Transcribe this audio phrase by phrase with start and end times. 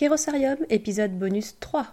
[0.00, 1.88] Kérosarium, épisode bonus 3.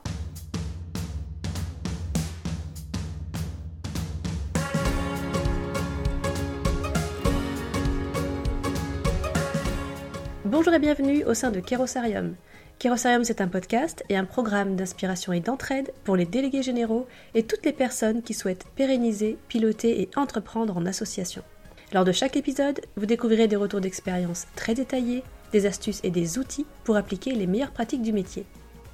[10.46, 12.36] Bonjour et bienvenue au sein de Kérosarium.
[12.80, 17.44] Kérosarium, c'est un podcast et un programme d'inspiration et d'entraide pour les délégués généraux et
[17.44, 21.44] toutes les personnes qui souhaitent pérenniser, piloter et entreprendre en association.
[21.92, 26.38] Lors de chaque épisode, vous découvrirez des retours d'expérience très détaillés, des astuces et des
[26.38, 28.46] outils pour appliquer les meilleures pratiques du métier.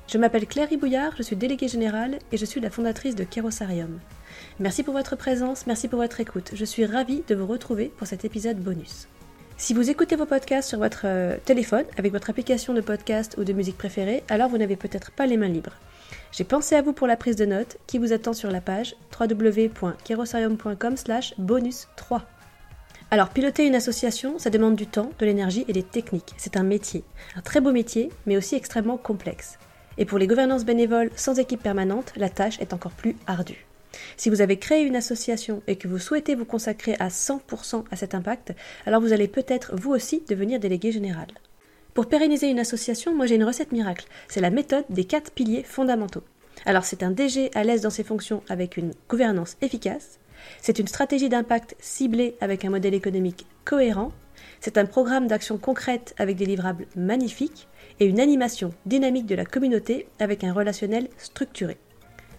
[0.07, 3.99] Je m'appelle Claire Ribouillard, je suis déléguée générale et je suis la fondatrice de Kerosarium.
[4.59, 6.51] Merci pour votre présence, merci pour votre écoute.
[6.53, 9.07] Je suis ravie de vous retrouver pour cet épisode bonus.
[9.57, 13.43] Si vous écoutez vos podcasts sur votre euh, téléphone avec votre application de podcast ou
[13.43, 15.77] de musique préférée, alors vous n'avez peut-être pas les mains libres.
[16.31, 18.95] J'ai pensé à vous pour la prise de notes qui vous attend sur la page
[19.17, 20.95] www.kerosarium.com
[21.37, 22.25] bonus 3.
[23.11, 26.33] Alors, piloter une association, ça demande du temps, de l'énergie et des techniques.
[26.37, 27.03] C'est un métier.
[27.35, 29.59] Un très beau métier, mais aussi extrêmement complexe.
[29.97, 33.67] Et pour les gouvernances bénévoles sans équipe permanente, la tâche est encore plus ardue.
[34.17, 37.95] Si vous avez créé une association et que vous souhaitez vous consacrer à 100% à
[37.95, 38.53] cet impact,
[38.87, 41.27] alors vous allez peut-être vous aussi devenir délégué général.
[41.93, 44.07] Pour pérenniser une association, moi j'ai une recette miracle.
[44.27, 46.23] C'est la méthode des quatre piliers fondamentaux.
[46.65, 50.19] Alors c'est un DG à l'aise dans ses fonctions avec une gouvernance efficace,
[50.61, 54.11] c'est une stratégie d'impact ciblée avec un modèle économique cohérent.
[54.59, 57.67] C'est un programme d'action concrète avec des livrables magnifiques
[57.99, 61.77] et une animation dynamique de la communauté avec un relationnel structuré.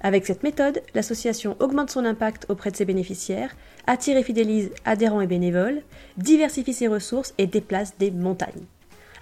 [0.00, 5.22] Avec cette méthode, l'association augmente son impact auprès de ses bénéficiaires, attire et fidélise adhérents
[5.22, 5.82] et bénévoles,
[6.18, 8.66] diversifie ses ressources et déplace des montagnes.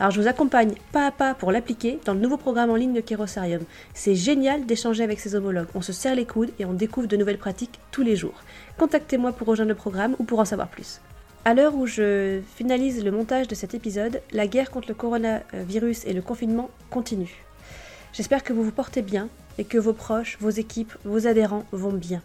[0.03, 2.93] Alors je vous accompagne pas à pas pour l'appliquer dans le nouveau programme en ligne
[2.93, 3.63] de Kerosarium.
[3.95, 5.69] C'est génial d'échanger avec ses homologues.
[5.77, 8.43] On se serre les coudes et on découvre de nouvelles pratiques tous les jours.
[8.79, 11.01] Contactez-moi pour rejoindre le programme ou pour en savoir plus.
[11.45, 16.05] À l'heure où je finalise le montage de cet épisode, la guerre contre le coronavirus
[16.05, 17.45] et le confinement continue.
[18.13, 21.93] J'espère que vous vous portez bien et que vos proches, vos équipes, vos adhérents vont
[21.93, 22.23] bien.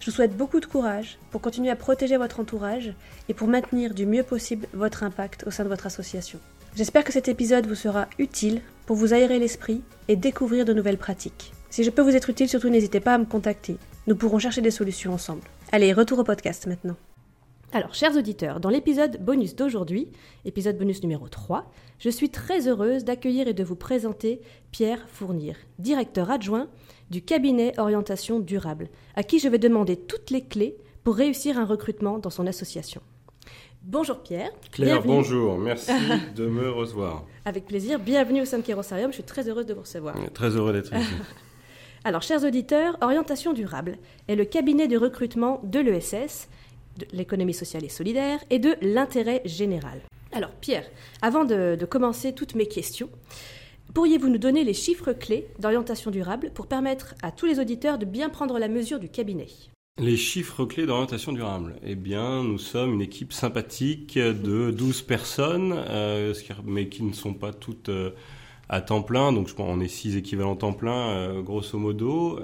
[0.00, 2.94] Je vous souhaite beaucoup de courage pour continuer à protéger votre entourage
[3.28, 6.40] et pour maintenir du mieux possible votre impact au sein de votre association.
[6.76, 10.98] J'espère que cet épisode vous sera utile pour vous aérer l'esprit et découvrir de nouvelles
[10.98, 11.52] pratiques.
[11.70, 13.76] Si je peux vous être utile, surtout n'hésitez pas à me contacter.
[14.08, 15.42] Nous pourrons chercher des solutions ensemble.
[15.70, 16.96] Allez, retour au podcast maintenant.
[17.72, 20.08] Alors, chers auditeurs, dans l'épisode bonus d'aujourd'hui,
[20.44, 21.70] épisode bonus numéro 3,
[22.00, 24.40] je suis très heureuse d'accueillir et de vous présenter
[24.72, 26.66] Pierre Fournir, directeur adjoint
[27.08, 31.66] du cabinet Orientation Durable, à qui je vais demander toutes les clés pour réussir un
[31.66, 33.00] recrutement dans son association.
[33.86, 34.50] Bonjour Pierre.
[34.72, 35.58] Claire, bonjour.
[35.58, 35.92] Merci
[36.36, 37.24] de me recevoir.
[37.44, 37.98] Avec plaisir.
[37.98, 39.10] Bienvenue au sein de Kérosarium.
[39.10, 40.16] Je suis très heureuse de vous recevoir.
[40.32, 41.12] Très heureux d'être ici.
[42.04, 46.48] Alors, chers auditeurs, Orientation Durable est le cabinet de recrutement de l'ESS,
[46.96, 50.00] de l'économie sociale et solidaire, et de l'intérêt général.
[50.32, 50.86] Alors, Pierre,
[51.20, 53.10] avant de, de commencer toutes mes questions,
[53.92, 58.06] pourriez-vous nous donner les chiffres clés d'Orientation Durable pour permettre à tous les auditeurs de
[58.06, 59.48] bien prendre la mesure du cabinet?
[59.98, 61.76] Les chiffres clés d'orientation durable.
[61.84, 66.34] Eh bien, nous sommes une équipe sympathique de 12 personnes, euh,
[66.64, 68.10] mais qui ne sont pas toutes euh,
[68.68, 69.32] à temps plein.
[69.32, 72.40] Donc, je pense qu'on est 6 équivalents temps plein, euh, grosso modo.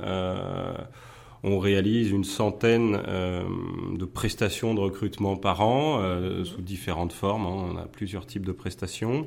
[1.43, 6.03] on réalise une centaine de prestations de recrutement par an,
[6.45, 7.47] sous différentes formes.
[7.47, 7.73] Hein.
[7.73, 9.27] On a plusieurs types de prestations.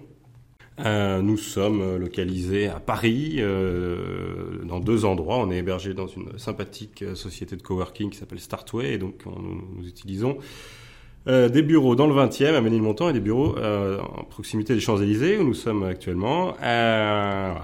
[0.79, 5.38] Euh, nous sommes localisés à Paris, euh, dans deux endroits.
[5.38, 9.88] On est hébergé dans une sympathique société de coworking qui s'appelle Startway, et donc nous,
[9.88, 10.38] utilisons
[11.28, 15.38] euh, des bureaux dans le 20e à Ménilmontant et des bureaux en proximité des Champs-Élysées
[15.38, 16.56] où nous sommes actuellement.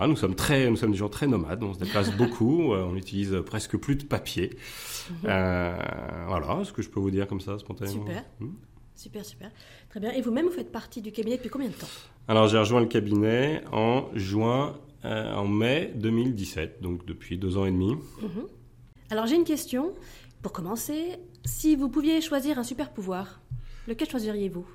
[0.07, 1.63] nous sommes très, nous sommes des gens très nomades.
[1.63, 2.73] On se déplace beaucoup.
[2.73, 4.51] on utilise presque plus de papier.
[5.23, 5.31] Mhm.
[6.27, 8.05] voilà, ce que je peux vous dire comme ça spontanément.
[8.05, 8.23] Super.
[8.39, 8.49] Hmm.
[8.99, 9.49] Super, super.
[9.89, 10.11] Très bien.
[10.11, 11.87] Et vous-même, vous faites partie du cabinet depuis combien de temps?
[12.27, 17.65] Alors, j'ai rejoint le cabinet en juin, euh, en mai 2017, donc depuis deux ans
[17.65, 17.93] et demi.
[18.21, 18.47] Mhm.
[19.09, 19.93] Alors, j'ai une question.
[20.41, 23.39] Pour commencer, si vous pouviez choisir un super pouvoir,
[23.87, 24.67] lequel choisiriez-vous?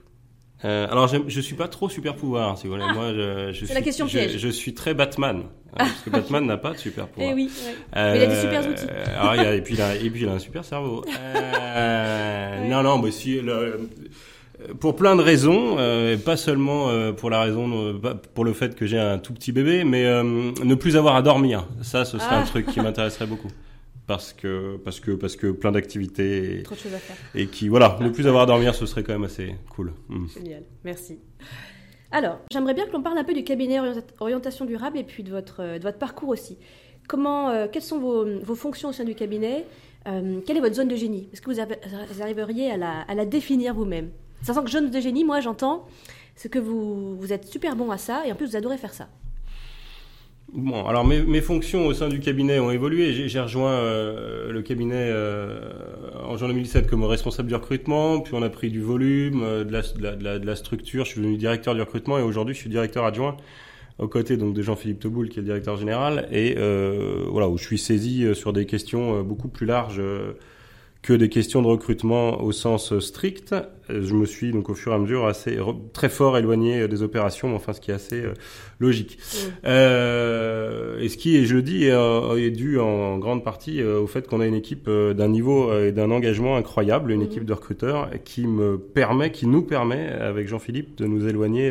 [0.64, 2.86] Euh, alors, je ne suis pas trop super pouvoir, si vous voulez.
[2.88, 4.38] Ah, Moi, je, je suis, la question piège.
[4.38, 5.42] Je, suis très Batman.
[5.72, 7.32] Hein, parce que Batman n'a pas de super pouvoir.
[7.32, 7.50] Eh oui,
[7.94, 8.86] mais il a des super outils.
[9.18, 11.04] alors, il a, et, puis, il a, et puis, il a un super cerveau.
[12.68, 13.40] Non, non, mais si.
[13.40, 13.90] Le,
[14.80, 18.74] pour plein de raisons, euh, pas seulement euh, pour la raison, euh, pour le fait
[18.74, 21.66] que j'ai un tout petit bébé, mais euh, ne plus avoir à dormir.
[21.82, 22.46] Ça, ce serait un ah.
[22.46, 23.48] truc qui m'intéresserait beaucoup.
[24.06, 26.62] Parce que, parce que, parce que plein d'activités.
[26.62, 27.16] Trop de choses à faire.
[27.34, 29.92] Et qui, voilà, ne plus avoir à dormir, ce serait quand même assez cool.
[30.08, 30.26] Mm.
[30.34, 31.18] Génial, merci.
[32.10, 33.80] Alors, j'aimerais bien que l'on parle un peu du cabinet
[34.20, 36.58] orientation durable et puis de votre, de votre parcours aussi.
[37.08, 39.64] Comment, quelles sont vos, vos, fonctions au sein du cabinet?
[40.04, 41.28] Quelle est votre zone de génie?
[41.32, 44.10] Est-ce que vous, arriveriez à la, à la définir vous-même?
[44.44, 45.86] Sachant que jeune de génie, moi j'entends
[46.36, 49.08] ce que vous, êtes super bon à ça et en plus vous adorez faire ça.
[50.52, 53.26] Bon, alors mes, fonctions au sein du cabinet ont évolué.
[53.26, 55.60] J'ai rejoint euh, le cabinet euh,
[56.22, 60.46] en juin 2017 comme responsable du recrutement, puis on a pris du volume, euh, de,
[60.46, 61.06] la, structure.
[61.06, 63.38] Je suis devenu directeur du recrutement et aujourd'hui je suis directeur adjoint
[63.98, 66.54] aux côtés donc de Jean-Philippe Teboul qui est le directeur général et
[67.30, 70.02] voilà où je suis saisi sur des questions beaucoup plus larges
[71.04, 73.54] que des questions de recrutement au sens strict.
[73.90, 75.58] Je me suis donc au fur et à mesure assez
[75.92, 78.32] très fort éloigné des opérations, enfin ce qui est assez euh,
[78.80, 79.18] logique.
[79.18, 79.38] Mmh.
[79.66, 84.00] Euh, et ce qui est, je le dis, est, est dû en grande partie euh,
[84.00, 87.24] au fait qu'on a une équipe euh, d'un niveau et d'un engagement incroyable, une mmh.
[87.24, 91.70] équipe de recruteurs qui me permet, qui nous permet, avec Jean-Philippe, de nous éloigner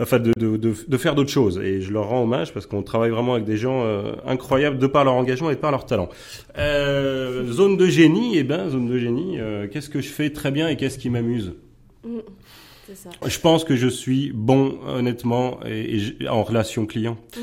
[0.00, 1.58] enfin de, de, de, de faire d'autres choses.
[1.58, 4.86] Et je leur rends hommage parce qu'on travaille vraiment avec des gens euh, incroyables de
[4.86, 6.08] par leur engagement et de par leur talent.
[6.58, 9.40] Euh, zone de génie, eh ben zone de génie.
[9.40, 11.54] Euh, qu'est-ce que je fais très bien et qu'est-ce qui m'amuse
[12.04, 12.18] mmh,
[12.94, 13.10] ça.
[13.26, 17.16] Je pense que je suis bon, honnêtement, et, en relation client.
[17.36, 17.40] Mmh.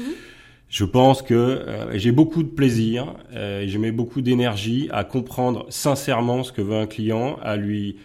[0.71, 5.65] Je pense que euh, j'ai beaucoup de plaisir, euh, je mets beaucoup d'énergie à comprendre
[5.67, 7.97] sincèrement ce que veut un client, à lui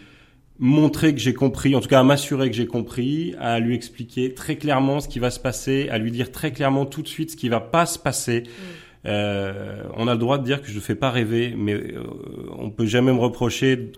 [0.59, 4.35] montrer que j'ai compris, en tout cas à m'assurer que j'ai compris, à lui expliquer
[4.35, 7.33] très clairement ce qui va se passer, à lui dire très clairement tout de suite
[7.33, 8.45] ce qui va pas se passer.
[8.45, 9.09] Mm.
[9.09, 12.03] Euh, on a le droit de dire que je ne fais pas rêver, mais euh,
[12.59, 13.93] on peut jamais me reprocher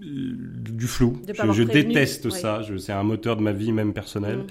[0.00, 1.20] du flou.
[1.26, 2.60] Je, je déteste ça.
[2.78, 4.38] C'est un moteur de ma vie même personnelle.
[4.38, 4.46] Mm.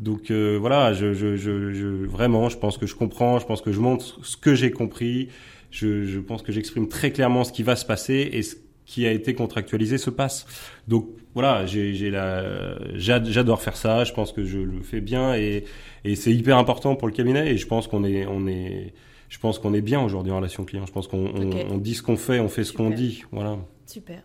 [0.00, 3.72] Donc euh, voilà, je, je, je, vraiment, je pense que je comprends, je pense que
[3.72, 5.28] je montre ce que j'ai compris,
[5.72, 8.54] je, je pense que j'exprime très clairement ce qui va se passer et ce
[8.88, 10.46] qui a été contractualisé se passe.
[10.88, 14.02] Donc voilà, j'ai la, j'adore faire ça.
[14.04, 15.64] Je pense que je le fais bien et,
[16.04, 17.52] et c'est hyper important pour le cabinet.
[17.52, 18.94] Et je pense qu'on est, on est,
[19.28, 20.86] je pense qu'on est bien aujourd'hui en relation client.
[20.86, 23.24] Je pense qu'on on, dit ce qu'on fait, on fait ce qu'on dit.
[23.30, 23.58] Voilà.
[23.86, 24.22] Super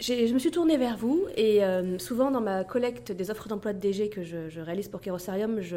[0.00, 3.72] je me suis tournée vers vous et euh, souvent dans ma collecte des offres d'emploi
[3.72, 5.76] de DG que je, réalise pour Kerosarium, je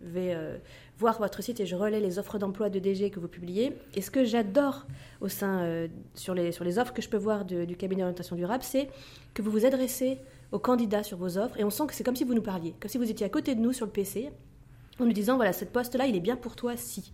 [0.00, 0.56] vais euh,
[0.98, 3.76] voir votre site et je relais les offres d'emploi de DG que vous publiez.
[3.94, 4.86] Et ce que j'adore
[5.20, 8.88] au sein euh, sur, les, offres que je peux voir du cabinet d'orientation durable, c'est
[9.34, 10.18] que vous vous adressez
[10.50, 12.74] aux candidats sur vos offres et on sent que c'est comme si vous nous parliez,
[12.80, 14.30] comme si vous étiez à côté de nous sur le PC
[14.98, 17.12] en nous disant voilà, cette poste-là, il est bien pour toi si.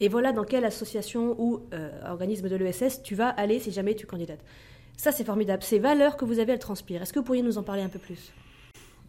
[0.00, 1.60] Et voilà dans quelle association ou
[2.04, 4.44] organisme de l'ESS tu vas aller si jamais tu candidates.
[4.96, 5.62] Ça, c'est formidable.
[5.62, 7.02] Ces valeurs que vous avez, elles transpirent.
[7.02, 8.32] Est-ce que vous pourriez nous en parler un peu plus?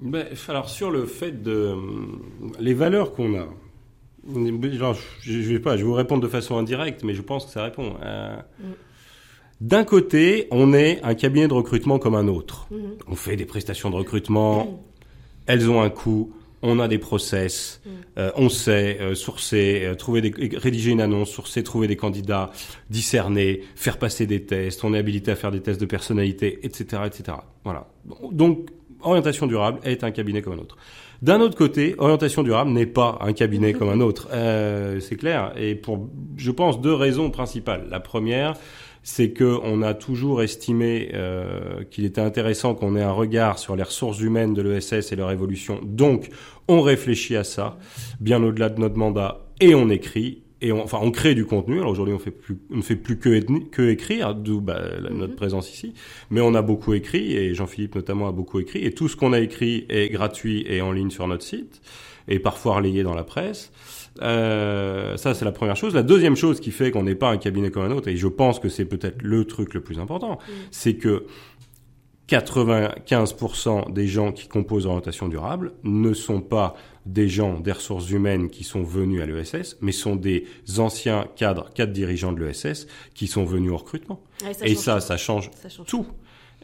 [0.02, 1.76] Ben, Alors, sur le fait de.
[2.60, 3.48] Les valeurs qu'on a.
[4.28, 7.64] je, vais pas, je vais vous répondre de façon indirecte, mais je pense que ça
[7.64, 7.96] répond.
[8.04, 8.64] Euh, mm.
[9.62, 12.68] D'un côté, on est un cabinet de recrutement comme un autre.
[12.72, 13.04] Mm-hmm.
[13.08, 14.78] On fait des prestations de recrutement, mm.
[15.48, 16.34] elles ont un coût,
[16.66, 17.90] on a des process, mm.
[18.18, 22.52] euh, on sait euh, sourcer, euh, trouver des, rédiger une annonce, sourcer, trouver des candidats,
[22.90, 27.04] discerner, faire passer des tests, on est habilité à faire des tests de personnalité, etc.,
[27.06, 27.38] etc.
[27.64, 27.88] Voilà.
[28.32, 28.70] Donc,
[29.02, 30.78] orientation durable est un cabinet comme un autre.
[31.22, 34.28] D'un autre côté, orientation durable n'est pas un cabinet comme un autre.
[35.00, 35.54] c'est clair.
[35.58, 37.88] Et pour, je pense, deux raisons principales.
[37.90, 38.56] La première,
[39.08, 43.84] c'est qu'on a toujours estimé euh, qu'il était intéressant qu'on ait un regard sur les
[43.84, 45.80] ressources humaines de l'ESS et leur évolution.
[45.84, 46.30] Donc,
[46.68, 47.78] on réfléchit à ça,
[48.20, 50.42] bien au-delà de notre mandat, et on écrit.
[50.62, 51.78] Et on, enfin, on crée du contenu.
[51.78, 54.82] Alors aujourd'hui, on fait plus, on ne fait plus que, que écrire, d'où bah,
[55.12, 55.36] notre mhm.
[55.36, 55.94] présence ici.
[56.32, 58.84] Mais on a beaucoup écrit, et Jean-Philippe notamment a beaucoup écrit.
[58.84, 61.80] Et tout ce qu'on a écrit est gratuit et en ligne sur notre site,
[62.28, 63.72] et parfois relayé dans la presse.
[64.22, 65.94] Euh, ça, c'est la première chose.
[65.94, 68.28] La deuxième chose qui fait qu'on n'est pas un cabinet comme un autre, et je
[68.28, 70.52] pense que c'est peut-être le truc le plus important, mm.
[70.72, 71.26] c'est que
[72.30, 76.76] 95% des gens qui composent l'orientation durable ne sont pas
[77.06, 80.48] des gens des ressources humaines qui sont venus à l'ESS, mais sont des
[80.80, 84.24] anciens cadres, cadres dirigeants de l'ESS qui sont venus au recrutement.
[84.64, 85.52] et ça, ça change,
[85.86, 86.08] tout.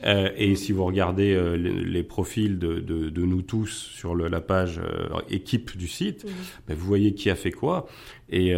[0.03, 4.27] Euh, et si vous regardez euh, les, profils de, de, de, nous tous sur le,
[4.27, 6.25] la page euh, équipe du site,
[6.67, 7.87] ben, vous voyez qui a fait quoi.
[8.29, 8.53] Et,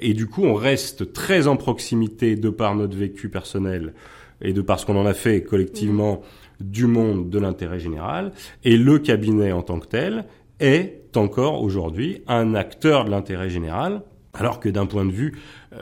[0.00, 3.94] et du coup, on reste très en proximité de par notre vécu personnel
[4.42, 6.20] et de par ce qu'on en a fait collectivement
[6.60, 8.32] du monde de l'intérêt général.
[8.62, 10.26] Et le cabinet en tant que tel
[10.60, 14.02] est encore aujourd'hui un acteur de l'intérêt général,
[14.34, 15.38] alors que d'un point de vue
[15.72, 15.78] euh,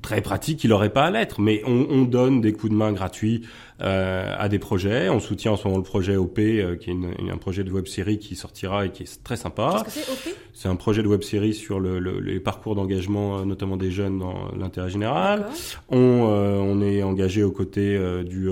[0.00, 2.92] très pratique, il n'aurait pas à l'être, mais on, on, donne des coups de main
[2.92, 3.42] gratuits
[3.80, 5.08] euh, à des projets.
[5.08, 7.70] On soutient en ce moment le projet OP, euh, qui est une, un projet de
[7.70, 9.82] web série qui sortira et qui est très sympa.
[9.84, 12.74] Qu'est-ce que c'est OP C'est un projet de web série sur le, le, les parcours
[12.74, 15.46] d'engagement, euh, notamment des jeunes dans l'intérêt général.
[15.88, 18.48] On, euh, on est engagé aux côtés du,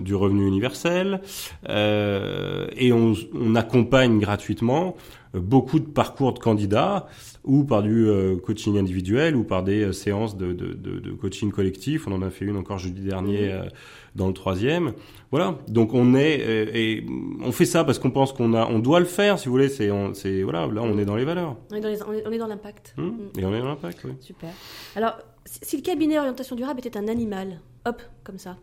[0.00, 1.20] du revenu universel
[1.68, 4.96] et on, on accompagne gratuitement
[5.34, 7.06] beaucoup de parcours de candidats,
[7.44, 8.06] ou par du
[8.44, 12.06] coaching individuel, ou par des séances de, de, de, coaching collectif.
[12.06, 13.68] On en a fait une encore jeudi dernier mmh.
[14.14, 14.92] dans le troisième.
[15.30, 15.58] Voilà.
[15.68, 16.38] Donc on est
[16.74, 17.06] et
[17.42, 19.38] on fait ça parce qu'on pense qu'on a, on doit le faire.
[19.38, 20.66] Si vous voulez, c'est, c'est voilà.
[20.66, 21.56] Là, on est dans les valeurs.
[21.70, 21.88] On est dans,
[22.26, 22.94] on est, dans l'impact.
[22.98, 23.38] Mmh.
[23.38, 24.00] Et on est dans l'impact.
[24.04, 24.12] Oui.
[24.20, 24.50] Super.
[24.94, 25.16] Alors,
[25.46, 28.56] si le cabinet orientation durable était un animal, hop, comme ça.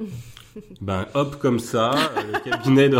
[0.80, 1.92] Ben, hop, comme ça,
[2.30, 2.98] le cabinet de...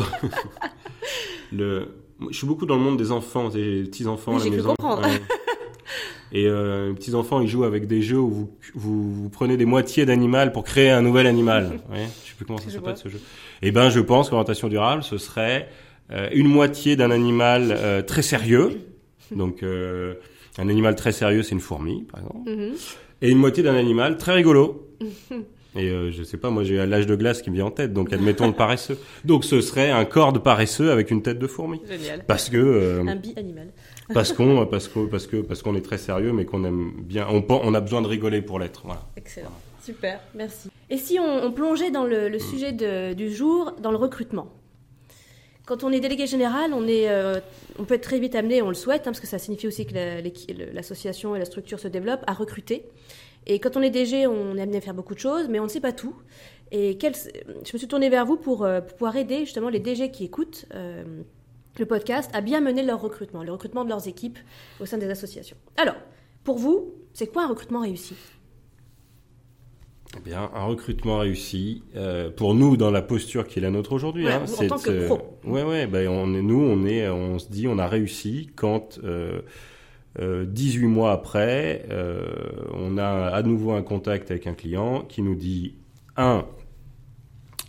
[1.52, 2.01] le...
[2.30, 4.68] Je suis beaucoup dans le monde des enfants, des petits-enfants à la maison.
[4.70, 5.08] comprendre.
[6.34, 8.30] Et euh, les petits-enfants, ils jouent avec des jeux où
[8.74, 11.66] vous, vous, prenez des moitiés d'animal pour créer un nouvel animal.
[11.92, 13.18] ouais, je sais plus comment ça s'appelle ce jeu.
[13.60, 15.68] Et eh ben, je pense qu'orientation durable, ce serait
[16.10, 18.80] euh, une moitié d'un animal euh, très sérieux.
[19.30, 22.50] Donc, un animal très sérieux, c'est une fourmi, par exemple.
[22.50, 22.74] Mhm.
[23.22, 24.88] Et une moitié d'un animal très rigolo.
[25.74, 27.92] Et euh, je sais pas, moi j'ai l'âge de glace qui me vient en tête,
[27.92, 28.98] donc admettons le paresseux.
[29.24, 31.80] Donc ce serait un corps de paresseux avec une tête de fourmi.
[31.88, 32.24] Génial.
[32.26, 33.68] Parce que euh, un bi-animal.
[34.12, 37.26] parce qu'on parce que parce que parce qu'on est très sérieux, mais qu'on aime bien.
[37.30, 38.82] On, on a besoin de rigoler pour l'être.
[38.84, 39.02] Voilà.
[39.16, 39.52] Excellent.
[39.82, 40.70] Super, merci.
[40.90, 44.48] Et si on, plongeait dans le, le sujet de, du jour, dans le recrutement?
[45.66, 47.40] Quand on est délégué général, on, est, euh,
[47.78, 49.86] on peut être très vite amené, on le souhaite, hein, parce que ça signifie aussi
[49.86, 49.94] que
[50.74, 52.84] l'association et la structure se développent, à recruter.
[53.46, 55.64] Et quand on est DG, on est amené à faire beaucoup de choses, mais on
[55.64, 56.14] ne sait pas tout.
[56.70, 60.10] Et quel, je me suis tournée vers vous pour, euh, pouvoir aider justement les DG
[60.10, 61.04] qui écoutent euh,
[61.78, 64.38] le podcast à bien mener leur recrutement, le recrutement de leurs équipes
[64.80, 65.56] au sein des associations.
[65.76, 65.96] Alors,
[66.44, 68.14] pour vous, c'est quoi un recrutement réussi?
[70.16, 73.92] Eh bien, un recrutement réussi euh, pour nous dans la posture qui est la nôtre
[73.92, 74.26] aujourd'hui.
[74.26, 75.38] Ouais, hein, en tant que pro.
[75.44, 75.86] ouais, ouais.
[75.86, 78.98] Ben on est, nous, on est, on se dit, on a réussi quand
[80.18, 82.26] 18 euh, mois après, euh,
[82.74, 85.74] on a à nouveau un contact avec un client qui nous dit
[86.16, 86.44] un,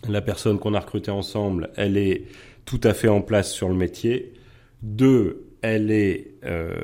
[0.08, 2.24] la personne qu'on a recrutée ensemble, elle est
[2.66, 4.34] tout à fait en place sur le métier.
[4.82, 6.74] Deux, elle est euh,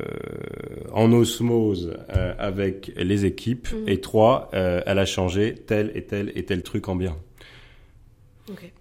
[0.93, 3.69] en osmose avec les équipes.
[3.71, 3.88] Mmh.
[3.88, 7.17] Et trois, elle a changé tel et tel et tel truc en bien.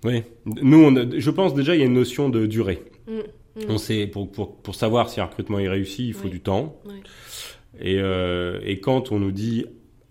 [0.04, 0.24] Oui.
[0.46, 2.82] Nous, on je pense déjà il y a une notion de durée.
[3.08, 3.20] Mmh.
[3.68, 6.80] On sait, pour, pour, pour, savoir si un recrutement est réussi, il faut du temps.
[7.80, 9.66] Et, euh, et, quand on nous dit,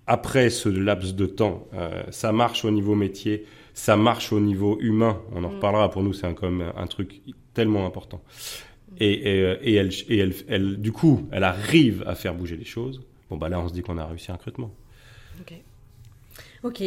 [0.07, 4.78] après ce laps de temps, euh, ça marche au niveau métier, ça marche au niveau
[4.80, 5.54] humain, on en mm.
[5.54, 7.21] reparlera, pour nous c'est comme un, truc
[7.54, 8.23] tellement important.
[8.90, 8.95] Mm.
[9.00, 12.64] Et, et, et, elle, et elle, elle, du coup, elle arrive à faire bouger les
[12.64, 13.02] choses.
[13.30, 14.75] Bon, bah là, on se dit qu'on a réussi un recrutement.
[15.40, 15.54] Ok.
[16.64, 16.83] Ok.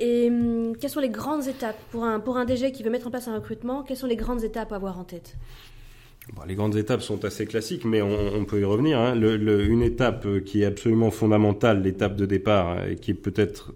[0.00, 3.06] Et hum, quelles sont les grandes étapes pour un, pour un DG qui veut mettre
[3.06, 5.36] en place un recrutement Quelles sont les grandes étapes à avoir en tête?
[6.46, 8.98] Les grandes étapes sont assez classiques, mais on, peut y revenir.
[8.98, 9.14] Hein.
[9.14, 13.74] une étape euh, qui est absolument fondamentale, l'étape de départ, euh, et qui est peut-être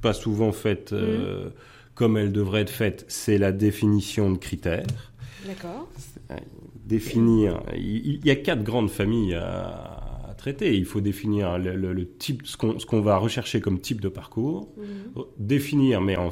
[0.00, 1.52] pas souvent faite euh, mmh.
[1.94, 4.86] comme elle devrait être faite, c'est la définition de critères.
[5.46, 5.88] D'accord.
[6.84, 7.62] Définir.
[7.76, 9.97] Il, y a quatre grandes familles à,
[10.48, 10.76] traiter.
[10.76, 14.72] Il faut définir le, type, ce qu'on va rechercher comme type de parcours.
[14.76, 15.20] Mmh.
[15.38, 16.30] Définir, mais en,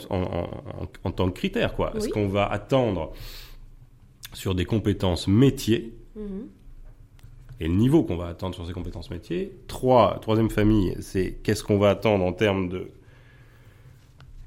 [1.13, 1.93] tant que critère, quoi.
[1.99, 3.13] Ce qu'on va attendre
[4.33, 6.49] sur des compétences métiers mhm.
[7.59, 9.53] et le niveau qu'on va attendre sur ces compétences métiers.
[9.67, 12.91] Trois, troisième famille, c'est qu'est-ce qu'on va attendre en termes de,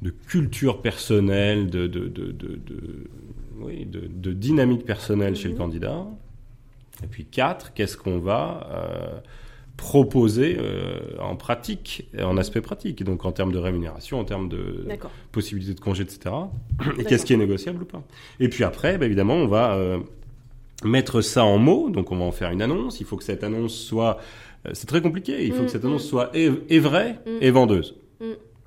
[0.04, 2.30] de culture personnelle, de, de, de,
[4.08, 5.60] de dynamique personnelle chez le mhm.
[5.60, 6.06] candidat.
[7.04, 9.20] Et puis quatre, qu'est-ce qu'on va euh,
[9.80, 14.86] proposer euh, en pratique, en aspect pratique, donc en termes de rémunération, en termes de
[15.32, 16.36] possibilités de congé, etc.
[17.00, 18.04] Et qu'est-ce qui est négociable ou pas?
[18.42, 20.00] Et puis après, bah, évidemment, on va euh,
[20.84, 23.00] mettre ça en mots, donc on va en faire une annonce.
[23.00, 24.18] Il faut que cette annonce soit,
[24.68, 26.10] euh, c'est très compliqué, il faut que mm, cette annonce mm.
[26.10, 27.38] soit et, vraie mm.
[27.40, 27.96] et vendeuse.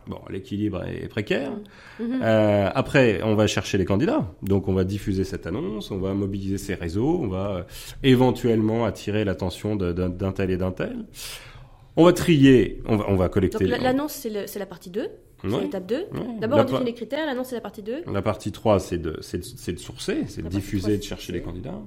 [0.06, 1.52] Bon, l'équilibre est précaire.
[1.52, 2.04] Mm-hmm.
[2.04, 2.22] Mm-hmm.
[2.22, 4.32] Euh, après, on va chercher les candidats.
[4.42, 7.62] Donc, on va diffuser cette annonce, on va mobiliser ces réseaux, on va euh,
[8.02, 11.04] éventuellement attirer l'attention d'un tel et d'un tel.
[11.96, 13.66] On va trier, on va, on va collecter.
[13.66, 15.08] Donc, l'annonce, c'est la partie 2
[15.50, 16.06] c'est l'étape 2.
[16.40, 18.04] D'abord, on définit les critères, l'annonce, c'est la partie 2.
[18.12, 21.80] La partie 3, c'est de, de, sourcer, c'est de diffuser, de chercher les candidats.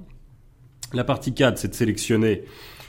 [0.92, 2.44] La partie 4, c'est de sélectionner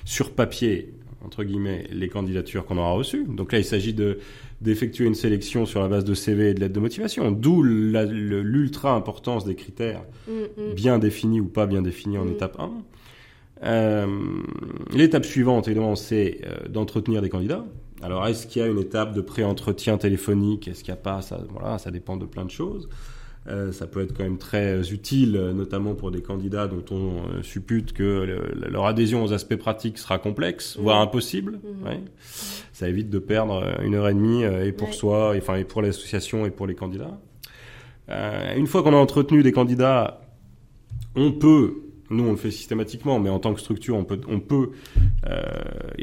[0.06, 0.94] sur papier,
[1.24, 3.26] entre guillemets, les candidatures qu'on aura reçues.
[3.26, 4.20] Donc là, il s'agit de
[4.62, 7.32] d'effectuer une sélection sur la base de CV et de lettres de motivation.
[7.32, 10.74] D'où l'ultra importance des critères mm, mm.
[10.74, 12.32] bien définis ou pas bien définis en mm.
[12.32, 12.72] étape 1.
[13.64, 14.08] Euh,
[14.94, 17.66] l'étape suivante, évidemment, c'est euh, d'entretenir des candidats.
[18.02, 20.68] Alors, est-ce qu'il y a une étape de pré-entretien téléphonique?
[20.68, 21.22] Est-ce qu'il n'y a pas?
[21.22, 22.90] Ça, voilà, ça dépend de plein de choses.
[23.50, 27.44] Euh, ça peut être quand même très utile, notamment pour des candidats dont on euh,
[27.44, 30.82] suppute que leur adhésion aux aspects pratiques sera complexe, mmh.
[30.82, 31.60] voire impossible.
[31.64, 31.88] Mmh.
[31.88, 32.02] Ouais.
[32.74, 35.64] Ça évite de perdre euh, une heure et demie et pour soi, et, enfin et
[35.64, 37.20] pour l'association et pour les candidats.
[38.10, 40.22] une fois qu'on a entretenu des candidats,
[41.16, 44.40] on peut nous on le fait systématiquement, mais en tant que structure, on peut, on
[44.40, 44.72] peut,
[45.28, 45.42] euh,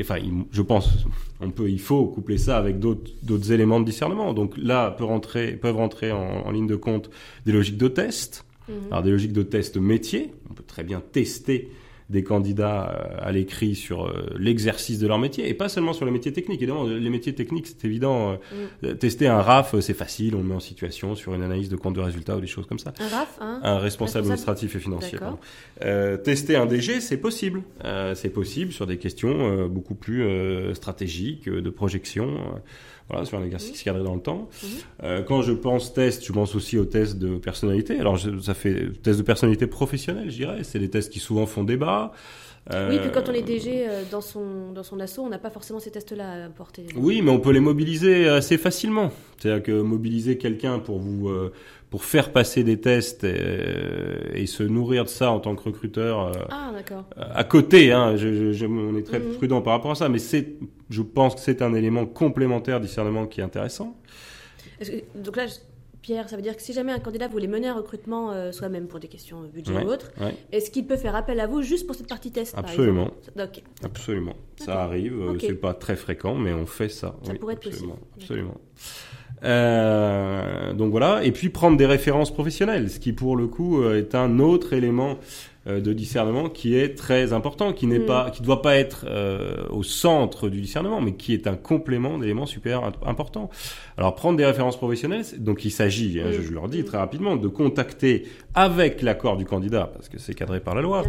[0.01, 0.17] enfin,
[0.51, 1.07] je pense,
[1.41, 4.35] on peut, il faut coupler ça avec d'autres, éléments de discernement.
[4.35, 7.11] Donc là, peut rentrer, peuvent rentrer en, ligne de compte
[7.47, 8.75] des logiques de test, mhm.
[8.91, 10.33] alors des logiques de test métier.
[10.51, 11.71] On peut très bien tester
[12.11, 16.05] des candidats euh, à l'écrit sur euh, l'exercice de leur métier et pas seulement sur
[16.05, 16.61] les métiers techniques.
[16.61, 18.39] Évidemment, les métiers techniques, c'est évident.
[18.83, 18.97] Euh, mm.
[18.99, 21.95] Tester un RAF, c'est facile, on le met en situation sur une analyse de compte
[21.95, 22.93] de résultats ou des choses comme ça.
[22.99, 25.19] Un RAF, hein Un responsable, administratif et financier.
[25.83, 27.63] Euh, tester un DG, c'est possible.
[27.85, 30.25] Euh, c'est possible sur des questions beaucoup plus
[30.75, 32.39] stratégiques, de projection
[33.09, 34.49] voilà, sur un exercice cadré dans le temps.
[34.63, 34.69] Mhm.
[35.03, 37.99] Euh, quand je pense test, je pense aussi aux tests de personnalité.
[38.01, 40.65] Alors, ça fait test de personnalité professionnelle, je dirais.
[40.65, 42.13] C'est des tests qui souvent font débat.
[42.73, 45.39] Euh, oui, puis quand on est DG euh, dans son, dans son asso, on n'a
[45.39, 46.87] pas forcément ces tests-là à porter.
[46.97, 49.13] Oui, mais on peut les mobiliser assez facilement.
[49.39, 51.31] C'est-à-dire que mobiliser quelqu'un pour vous,
[51.95, 56.27] pour faire passer des tests et, se nourrir de ça en tant que recruteur.
[56.27, 56.73] Euh, ah.
[57.17, 59.35] À côté, hein, je, on est très mhm.
[59.35, 60.57] prudent par rapport à ça, mais c'est,
[60.91, 63.97] je pense que c'est un élément complémentaire discernement qui est intéressant.
[65.15, 65.45] donc là,
[66.03, 68.89] Pierre, ça veut dire que si jamais un candidat voulait mener un recrutement euh, soi-même
[68.89, 70.11] pour des questions budget ou autre,
[70.51, 73.13] est-ce qu'il peut faire appel à vous juste pour cette partie test Absolument.
[73.85, 74.35] Absolument.
[74.57, 75.17] Ça arrive.
[75.17, 77.15] Euh, c'est pas très fréquent, mais on fait ça.
[77.23, 77.95] Ça pourrait être absolument.
[77.95, 78.17] possible.
[78.21, 78.61] Absolument.
[79.45, 83.99] Euh, donc voilà, et puis prendre des références professionnelles, ce qui pour le coup euh,
[83.99, 85.19] est un autre élément
[85.67, 88.07] euh, de discernement qui est très important, qui n'est mm.
[88.07, 89.07] pas, qui doit pas être
[89.71, 93.51] au centre du discernement, mais qui est un complément d'éléments super important.
[93.99, 97.37] Alors prendre des références professionnelles, donc il s'agit, hein, je, je, leur dis très rapidement,
[97.37, 101.03] de contacter avec l'accord du candidat, parce que c'est cadré par la loi,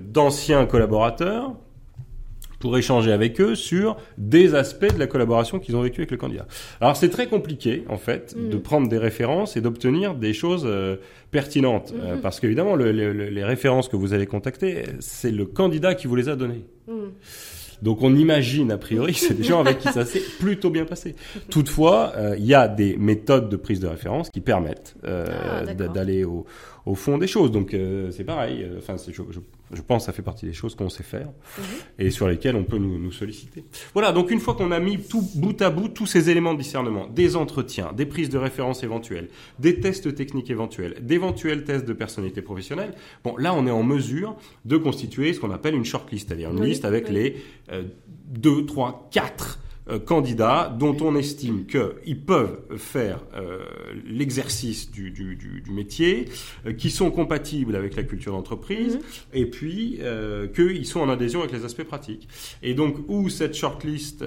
[0.00, 1.54] d'anciens collaborateurs
[2.60, 6.16] pour échanger avec eux sur des aspects de la collaboration qu'ils ont vécu avec le
[6.16, 6.46] candidat.
[6.80, 8.60] Alors c'est très compliqué en fait de mm.
[8.60, 10.96] prendre des références et d'obtenir des choses euh,
[11.32, 12.20] pertinentes euh, mm-hmm.
[12.20, 16.36] parce qu'évidemment les références que vous allez contacter, c'est le candidat qui vous les a
[16.36, 16.64] données.
[16.86, 16.92] Mm.
[17.82, 20.84] Donc on imagine a priori que c'est des gens avec qui ça s'est plutôt bien
[20.84, 21.16] passé.
[21.48, 26.24] Toutefois, euh, il y a des méthodes de prise de référence qui permettent ah, d'aller
[26.24, 26.44] au,
[26.86, 27.50] au, fond des choses.
[27.50, 27.76] Donc
[28.10, 28.66] c'est pareil.
[28.78, 29.40] Enfin, je, je
[29.72, 31.64] je pense que ça fait partie des choses qu'on sait faire mhm.
[31.98, 33.64] et sur lesquelles on peut nous, solliciter.
[33.92, 36.58] Voilà, donc une fois qu'on a mis tout bout à bout tous ces éléments de
[36.58, 41.92] discernement, des entretiens, des prises de référence éventuelles, des tests techniques éventuels, d'éventuels tests de
[41.92, 46.28] personnalité professionnelle, bon, là on est en mesure de constituer ce qu'on appelle une shortlist,
[46.28, 47.36] c'est-à-dire une liste avec les
[48.28, 49.69] 2, 3, 4 euh,
[50.06, 53.64] candidats dont on estime qu'ils peuvent faire euh,
[54.06, 56.28] l'exercice du, du, du, du, métier,
[56.66, 59.02] euh, qui sont compatibles avec la culture d'entreprise, mhm.
[59.32, 60.00] et puis
[60.54, 62.28] qu'ils sont en adhésion avec les aspects pratiques.
[62.62, 64.24] Et donc, où cette shortlist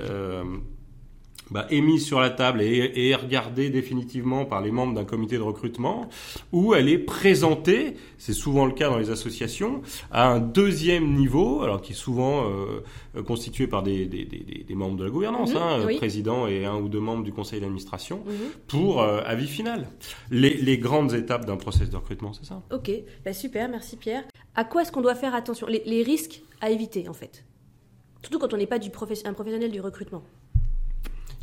[1.54, 5.38] bah, est mise sur la table et, est regardée définitivement par les membres d'un comité
[5.38, 6.10] de recrutement,
[6.52, 11.62] où elle est présentée, c'est souvent le cas dans les associations, à un deuxième niveau,
[11.62, 15.54] alors qui est souvent euh, constitué par des, des, des, des, membres de la gouvernance,
[15.56, 18.34] hein, président et un ou deux membres du conseil d'administration, mhm.
[18.68, 19.88] pour euh, avis final.
[20.32, 22.64] Les, les grandes étapes d'un processus de recrutement, c'est ça?
[22.72, 22.90] Ok,
[23.24, 24.24] bah, super, merci Pierre.
[24.56, 25.68] À quoi est-ce qu'on doit faire attention?
[25.68, 27.46] Les, les risques à éviter en fait?
[28.24, 28.90] Surtout quand on n'est pas du
[29.26, 30.24] un professionnel du recrutement.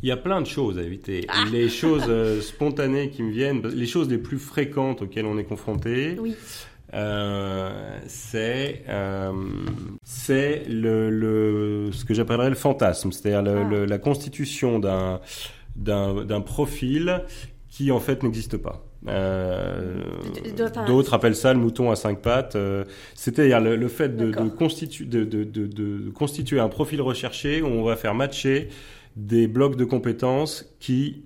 [0.03, 1.25] Il y a plein de choses à éviter.
[1.29, 1.43] Ah.
[1.51, 5.43] Les choses euh, spontanées qui me viennent, les choses les plus fréquentes auxquelles on est
[5.43, 6.35] confronté, oui.
[6.93, 9.31] euh, c'est euh,
[10.03, 13.85] c'est le, le, ce que j'appellerais le fantasme, c'est-à-dire ah.
[13.85, 15.19] la constitution d'un
[15.75, 17.23] d'un profil
[17.69, 18.83] qui en fait n'existe pas.
[19.07, 20.01] Euh,
[20.85, 22.55] D'autres appellent ça le mouton à cinq pattes.
[22.55, 22.83] Euh,
[23.15, 27.83] C'est-à-dire le, le, fait de, de, constitu de, de, constituer un profil recherché où on
[27.83, 28.69] va faire matcher
[29.15, 31.23] des blocs de compétences qui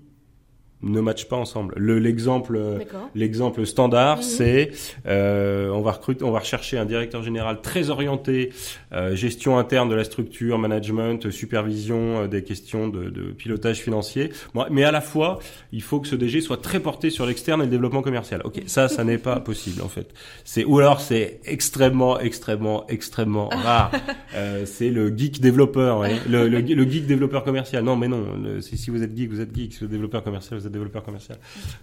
[0.85, 1.75] ne matchent pas ensemble.
[1.77, 2.79] L'exemple
[3.15, 4.23] l'exemple standard, mhm.
[4.23, 4.71] c'est
[5.07, 8.51] euh, on va recruter, on va rechercher un directeur général très orienté
[8.93, 14.31] euh, gestion interne de la structure, management, supervision euh, des questions de, de pilotage financier.
[14.69, 15.39] mais à la fois,
[15.71, 18.41] il faut que ce DG soit très porté sur l'externe et le développement commercial.
[18.43, 20.13] Ok, ça, ça n'est pas possible en fait.
[20.43, 23.91] C'est ou alors c'est extrêmement, extrêmement, extrêmement rare.
[24.35, 27.83] Euh, c'est le geek développeur, le, le, le, geek développeur commercial.
[27.83, 28.25] Non, mais non.
[28.43, 29.73] Le, si vous êtes geek, vous êtes geek.
[29.73, 31.37] Si vous êtes développeur commercial, vous êtes développeur commercial.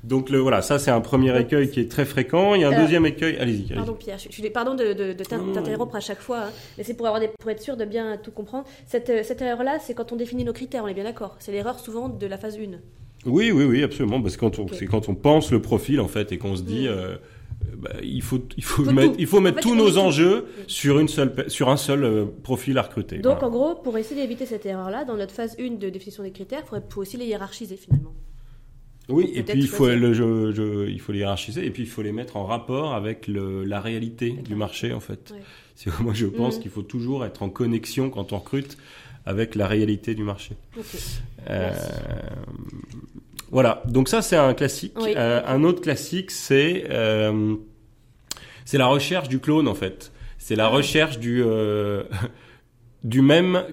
[0.04, 2.54] Donc le, voilà, ça c'est un premier écueil qui est très fréquent.
[2.54, 3.36] Il y a un deuxième écueil.
[3.38, 3.74] Allez-y.
[3.74, 6.94] pardon Pierre, je, suis pardon de, de, de t'interrompre à chaque fois, hein, mais c'est
[6.94, 8.64] pour avoir des, pour être sûr de bien tout comprendre.
[8.86, 10.84] Cette, euh, cette erreur-là, c'est quand on définit nos critères.
[10.84, 11.36] On est bien d'accord.
[11.38, 12.78] C'est l'erreur souvent de la phase 1.
[13.24, 14.20] Oui, oui, oui, absolument.
[14.20, 16.62] Parce que quand on, c'est quand on pense le profil en fait et qu'on se
[16.62, 16.86] dit.
[16.86, 16.92] Mm.
[16.92, 17.16] Euh,
[17.76, 21.44] bah, il faut, il faut, mettre, il faut mettre tous nos enjeux sur, une seule,
[21.48, 23.18] sur un seul euh, profil à recruter.
[23.18, 26.32] Donc, en gros, pour essayer d'éviter cette erreur-là, dans notre phase 1 de définition des
[26.32, 28.14] critères, il faut aussi les hiérarchiser finalement.
[29.08, 30.00] Oui, et puis il faut, choisir.
[30.00, 32.94] le, je- je- il faut les hiérarchiser et puis il faut les mettre en rapport
[32.94, 35.32] avec le, la réalité du marché en fait.
[35.34, 35.42] Ouais.
[35.74, 36.62] C'est moi je pense Mhm.
[36.62, 38.76] qu'il faut toujours être en connexion quand on recrute
[39.26, 40.54] avec la réalité du marché.
[41.50, 41.72] Euh,
[43.50, 44.92] voilà, donc ça c'est un classique.
[45.00, 45.12] Oui.
[45.16, 47.56] Euh, un autre classique c'est euh,
[48.64, 50.12] c'est la recherche du clone en fait.
[50.38, 50.68] C'est la Ah.
[50.68, 51.42] recherche du
[53.04, 53.64] du même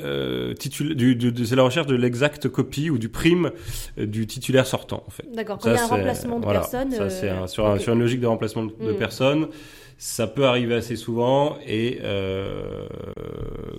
[0.00, 3.50] euh, titul- du, du- de- c'est la recherche de l'exacte copie ou du prime
[3.98, 5.24] euh, du titulaire sortant en fait.
[5.34, 5.58] D'accord.
[5.58, 6.90] Quand il y a un c'est- remplacement de voilà, personne.
[6.90, 8.96] Ça, euh, c'est un- sur, un- sur une logique de remplacement de, de Mm.
[8.96, 9.48] personnes.
[9.96, 12.86] Ça peut arriver assez souvent et euh,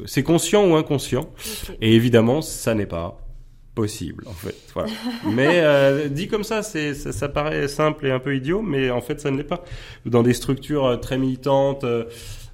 [0.06, 1.30] c'est conscient ou inconscient.
[1.82, 3.18] Et évidemment, ça n'est pas
[3.76, 4.56] possible, en fait.
[4.74, 4.90] Voilà.
[5.36, 8.90] mais euh, dit comme ça, c'est ça, ça paraît simple et un peu idiot, mais
[8.90, 9.66] en fait, ça ne l'est pas.
[10.06, 11.84] Dans des structures euh, très militantes.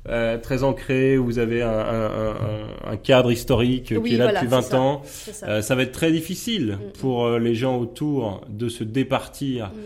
[0.09, 4.25] Euh, très ancrées, où vous avez un, un- un- cadre historique Oui, qui est là
[4.25, 4.79] voilà, depuis c'est 20 ça.
[4.81, 5.47] ans, ça.
[5.47, 6.99] euh, ça va être très difficile Mm.
[6.99, 9.79] pour euh, les gens autour de se départir Mm.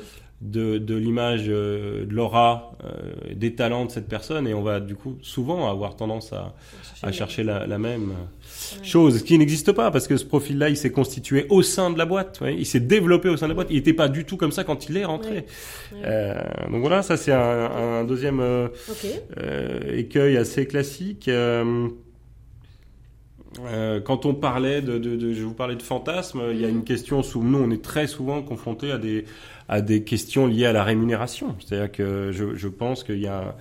[0.52, 2.90] de, de l'image, euh, de l'aura, euh,
[3.34, 6.54] des talents de cette personne, et on va du coup souvent avoir tendance à,
[7.06, 8.14] à chercher la, la même
[8.84, 11.98] chose, ce qui n'existe pas, parce que ce profil-là, il s'est constitué au sein de
[11.98, 14.26] la boîte, ouais, il s'est développé au sein de la boîte, il n'était pas du
[14.26, 15.30] tout comme ça quand il est rentré.
[15.32, 15.46] Ouais.
[15.94, 16.02] Ouais.
[16.06, 16.42] Euh,
[16.72, 18.68] donc voilà, ça c'est un, un deuxième euh,
[19.38, 21.28] euh, écueil assez classique.
[21.28, 21.88] Euh,
[23.68, 26.68] euh, quand on parlait de, de, de- je vous parlais de fantasme, il y a
[26.68, 26.78] Mhm.
[26.78, 29.26] une question sous nous, on est très souvent confronté à des
[29.68, 31.56] à des questions liées à la rémunération.
[31.60, 33.56] C'est-à-dire que je, je pense qu'il y a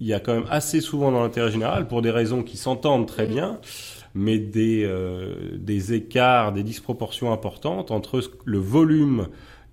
[0.00, 3.06] il y a quand même assez souvent dans l'intérêt général, pour des raisons qui s'entendent
[3.06, 3.60] très bien,
[4.14, 9.28] mais des euh, des écarts, des disproportions importantes entre le volume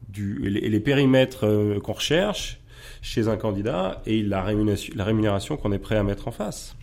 [0.08, 2.60] du et les, périmètres euh, qu'on recherche
[3.02, 6.76] chez un candidat et la rémunération, la rémunération qu'on est prêt à mettre en face.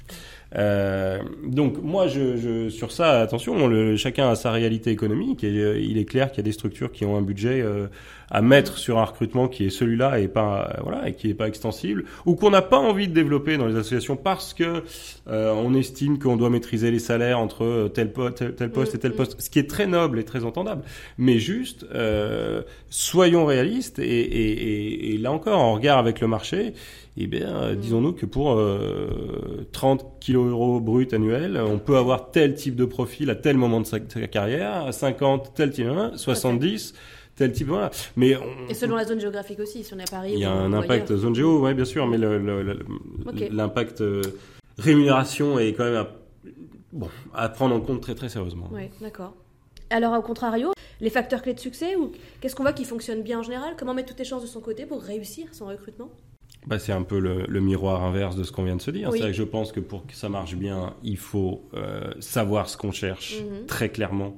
[0.57, 5.51] Euh, donc moi, je, je, sur ça, attention, le, chacun a sa réalité économique et
[5.59, 7.89] euh, il est clair qu'il y a des structures qui ont un budget euh,
[8.31, 11.35] à mettre sur un recrutement qui est celui-là et pas euh, voilà et qui est
[11.35, 14.83] pas extensible ou qu'on n'a pas envie de développer dans les associations parce que
[15.29, 18.99] euh, on estime qu'on doit maîtriser les salaires entre tel, po- tel, tel poste et
[18.99, 20.83] tel Mm, poste, ce qui est très noble et très entendable.
[21.19, 26.29] Mais juste, euh, soyons réalistes et, et, et, et là encore, en regard avec le
[26.29, 26.73] marché,
[27.19, 32.31] eh bien, euh, disons-nous que pour euh, 30 kilos euros brut annuels, on peut avoir
[32.31, 35.71] tel type de profil à tel moment de sa, de sa carrière, à 50 tel
[35.71, 36.95] type, hein, 70
[37.35, 37.91] tel type, voilà.
[38.17, 40.45] Mais on- Et selon la zone géographique aussi, si on est à Paris il y
[40.45, 41.21] a un impact ailleurs.
[41.21, 42.19] zone géo, ouais, bien sûr, mais
[43.51, 44.23] l'impact euh,
[44.79, 46.09] rémunération est quand même à,
[46.93, 48.69] bon, à prendre en compte très très sérieusement.
[48.73, 49.35] Oui, d'accord.
[49.91, 53.39] Alors, au contrario, les facteurs clés de succès, ou qu'est-ce qu'on voit qui fonctionne bien
[53.39, 53.75] en général?
[53.79, 56.09] Comment mettre toutes les chances de son côté pour réussir son recrutement?
[56.67, 59.11] Bah, c'est un peu le, le miroir inverse de ce qu'on vient de se dire.
[59.13, 59.19] Oui.
[59.21, 62.77] C'est que je pense que pour que ça marche bien, il faut euh, savoir ce
[62.77, 63.67] qu'on cherche Mhm.
[63.67, 64.37] très clairement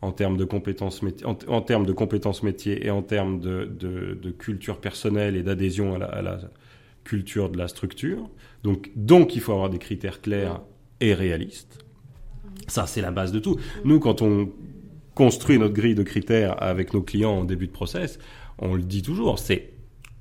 [0.00, 3.64] en termes de compétences métiers, en, en termes de compétences métiers et en termes de,
[3.64, 6.38] de, de culture personnelle et d'adhésion à la, à la
[7.04, 8.28] culture de la structure.
[8.62, 10.60] Donc, donc, il faut avoir des critères clairs
[11.00, 11.84] et réalistes.
[12.68, 13.58] Ça, c'est la base de tout.
[13.84, 14.50] Nous, quand on
[15.14, 18.18] construit notre grille de critères avec nos clients en début de process,
[18.58, 19.73] on le dit toujours, c'est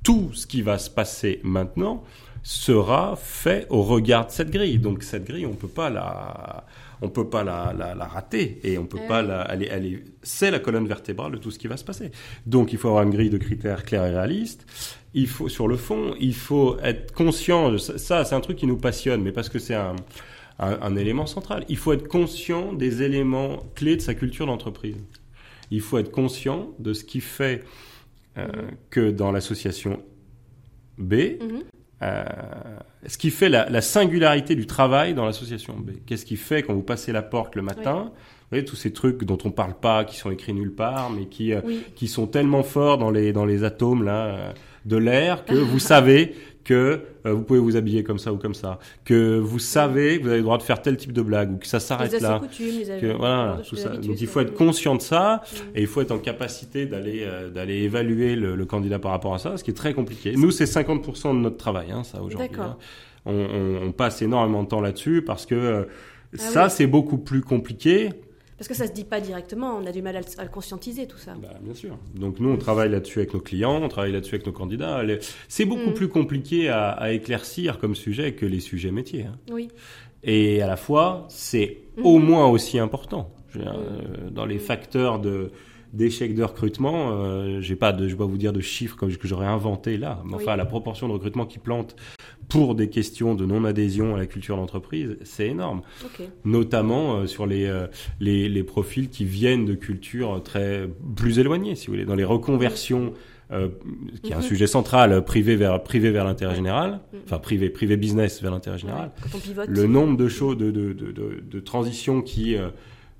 [0.03, 2.03] tout ce qui va se passer maintenant
[2.45, 4.77] sera fait au regard de cette grille.
[4.79, 6.65] Donc cette grille, on peut pas la,
[7.01, 9.85] on peut pas la, la, la rater et on peut Eh pas la, elle elle
[9.85, 12.11] est- c'est la colonne vertébrale de tout ce qui va se passer.
[12.45, 14.65] Donc il faut avoir une grille de critères claire et réaliste.
[15.13, 17.97] Il faut, sur le fond, il faut être conscient de ça.
[17.97, 19.95] ça, c'est un truc qui nous passionne, mais parce que c'est un,
[20.59, 21.63] un, un élément central.
[21.69, 24.97] Il faut être conscient des éléments clés de sa culture d'entreprise.
[25.71, 27.63] Il faut être conscient de ce qui fait
[28.37, 28.47] euh,
[28.89, 29.99] que dans l'association
[30.97, 31.63] B, Mhm.
[32.03, 32.23] euh,
[33.07, 35.91] ce qui fait la, la singularité du travail dans l'association B.
[36.05, 38.11] Qu'est-ce qui fait quand vous passez la porte le matin?
[38.13, 41.25] Vous voyez, tous ces trucs dont on parle pas, qui sont écrits nulle part, mais
[41.25, 41.61] qui, euh,
[41.95, 44.53] qui sont tellement forts dans les, dans les atomes là,
[44.85, 48.53] de l'air que vous savez que euh, vous pouvez vous habiller comme ça ou comme
[48.53, 51.51] ça, que vous savez que vous avez le droit de faire tel type de blague
[51.53, 52.39] ou que ça s'arrête là.
[52.39, 53.89] coutumes, les Que, voilà, tout ça.
[53.89, 55.41] Donc il faut être conscient de ça
[55.75, 59.33] et il faut être en capacité d'aller euh, d'aller évaluer le, le candidat par rapport
[59.33, 60.33] à ça, ce qui est très compliqué.
[60.37, 62.49] Nous, c'est 50% de notre travail, hein, ça aujourd'hui.
[62.49, 62.65] D'accord.
[62.65, 62.77] hein.
[63.25, 65.83] On, on- on passe énormément de temps là-dessus parce que euh,
[66.33, 66.71] Ah ça, oui.
[66.71, 68.09] c'est beaucoup plus compliqué.
[68.57, 70.49] Parce que ça se dit pas directement, on a du mal à le, à le
[70.49, 71.33] conscientiser tout ça.
[71.41, 71.97] Bah, bien sûr.
[72.15, 75.01] Donc nous, on travaille là-dessus avec nos clients, on travaille là-dessus avec nos candidats.
[75.47, 75.93] C'est beaucoup Mm.
[75.95, 79.23] plus compliqué à, à éclaircir comme sujet que les sujets métiers.
[79.25, 79.37] hein.
[79.51, 79.69] Oui.
[80.23, 82.05] Et à la fois, c'est Mhm.
[82.05, 83.29] au moins aussi important.
[83.55, 83.79] Dire, Mhm.
[83.79, 85.51] euh, dans les facteurs de
[85.93, 87.11] d'échecs de recrutement.
[87.11, 89.97] Euh, j'ai pas de, je vais pas vous dire de chiffres comme que j'aurais inventé
[89.97, 91.95] là, mais enfin la proportion de recrutement qui plante
[92.49, 95.81] pour des questions de non-adhésion à la culture d'entreprise, c'est énorme.
[96.43, 97.87] Notamment euh, sur les, euh,
[98.19, 102.25] les, les profils qui viennent de cultures très plus éloignées, si vous voulez, dans les
[102.25, 103.13] reconversions.
[103.51, 103.67] Euh,
[104.23, 104.43] qui est un mhm.
[104.43, 107.19] sujet central, privé vers privé vers l'intérêt général, mhm.
[107.25, 109.11] enfin privé privé business vers l'intérêt général.
[109.67, 112.69] le nombre de choses de de, de, de, de transitions qui euh,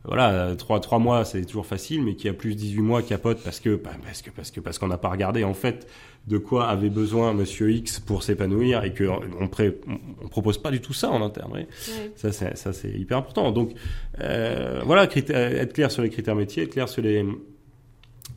[0.06, 3.62] voilà, trois, trois mois, c'est toujours facile, mais qui a plus 18 mois capote parce
[3.62, 5.88] que, bah, parce que, parce que, parce qu'on n'a pas regardé, en fait,
[6.28, 9.06] de quoi avait besoin Monsieur X pour s'épanouir et que
[9.40, 9.78] on, pré,
[10.22, 11.52] on, propose pas du tout ça en interne.
[11.54, 11.66] Oui.
[12.18, 13.52] Ça, c'est, ça, c'est hyper important.
[13.54, 13.74] Donc,
[14.20, 17.26] euh, voilà, être clair sur les critères métiers, être clair sur les,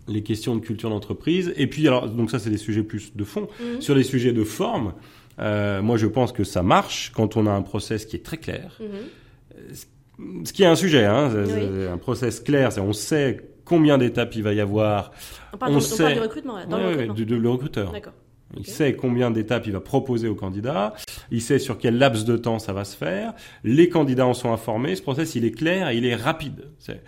[0.06, 1.52] les questions de culture d'entreprise.
[1.56, 3.48] Et puis, alors, donc ça, c'est des sujets plus de fond.
[3.60, 3.80] Mhm.
[3.80, 4.94] Sur les sujets de forme,
[5.40, 8.38] euh, moi, je pense que ça marche quand on a un process qui est très
[8.38, 8.78] clair.
[8.80, 9.74] Mhm
[10.44, 11.30] ce qui est un sujet, hein,
[11.92, 15.10] un process clair, c'est on sait combien d'étapes il va y avoir.
[15.52, 16.14] On parle, on sait...
[16.14, 17.14] du recrutement, là, dans le recrutement.
[17.14, 17.92] De, le recruteur.
[18.56, 20.94] Il sait combien d'étapes il va proposer aux candidats,
[21.30, 24.52] il sait sur quel laps de temps ça va se faire, les candidats en sont
[24.52, 26.68] informés, ce process il est clair et il est rapide.
[26.78, 27.02] C'est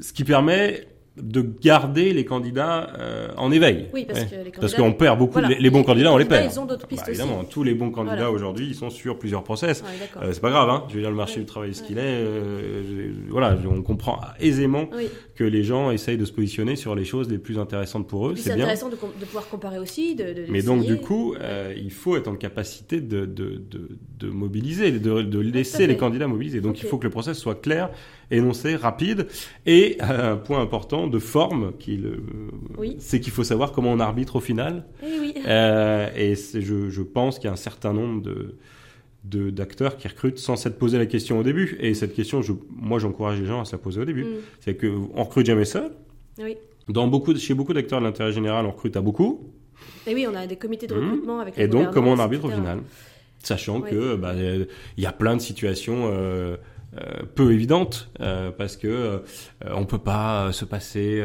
[0.00, 0.86] ce qui permet
[1.16, 3.86] de garder les candidats euh, en éveil.
[3.92, 4.60] Oui, parce que les candidats...
[4.60, 5.38] Parce qu'on perd beaucoup.
[5.38, 6.50] Les, bons candidats, on les perd.
[6.52, 9.44] Ils ont d'autres pistes bah, évidemment, tous les bons candidats aujourd'hui, ils sont sur plusieurs
[9.44, 9.84] process.
[10.20, 10.84] euh, c'est pas grave, hein.
[10.88, 12.02] Je veux dire, le marché du travail ce qu'il est.
[12.04, 14.88] Euh, voilà, on comprend aisément
[15.36, 18.34] que les gens essayent de se positionner sur les choses les plus intéressantes pour eux.
[18.36, 20.16] C'est intéressant de, de, pouvoir comparer aussi.
[20.16, 23.62] De, de Mais donc, du coup, euh, il faut être en capacité de, de,
[24.18, 26.60] de, mobiliser, de, de laisser les candidats mobiliser.
[26.60, 27.90] Donc, il faut que le process soit clair
[28.30, 29.26] énoncé, rapide.
[29.66, 32.00] Et euh, un point important de forme, qui
[32.98, 34.84] c'est qu'il faut savoir comment on arbitre au final.
[35.02, 38.56] Eh euh, et je, je, pense qu'il y a un certain nombre de
[39.24, 41.78] d'acteurs qui recrutent sans s'être posé la question au début.
[41.80, 44.24] Et cette question, je, moi, j'encourage les gens à se la poser au début.
[44.24, 44.36] Mm.
[44.60, 45.92] C'est que on recrute jamais seul.
[46.38, 46.56] Oui.
[46.88, 49.50] Dans beaucoup, chez beaucoup d'acteurs de l'intérêt général, on recrute à beaucoup.
[50.06, 51.04] Et oui, on a des comités de mm.
[51.04, 51.58] recrutement avec.
[51.58, 52.80] Et donc, comment on arbitre au final,
[53.42, 54.34] sachant que bah,
[54.98, 56.10] y a plein de situations.
[56.12, 56.56] Euh, euh,
[57.34, 59.18] peu évidente euh, parce que euh,
[59.74, 61.22] on peut pas se passer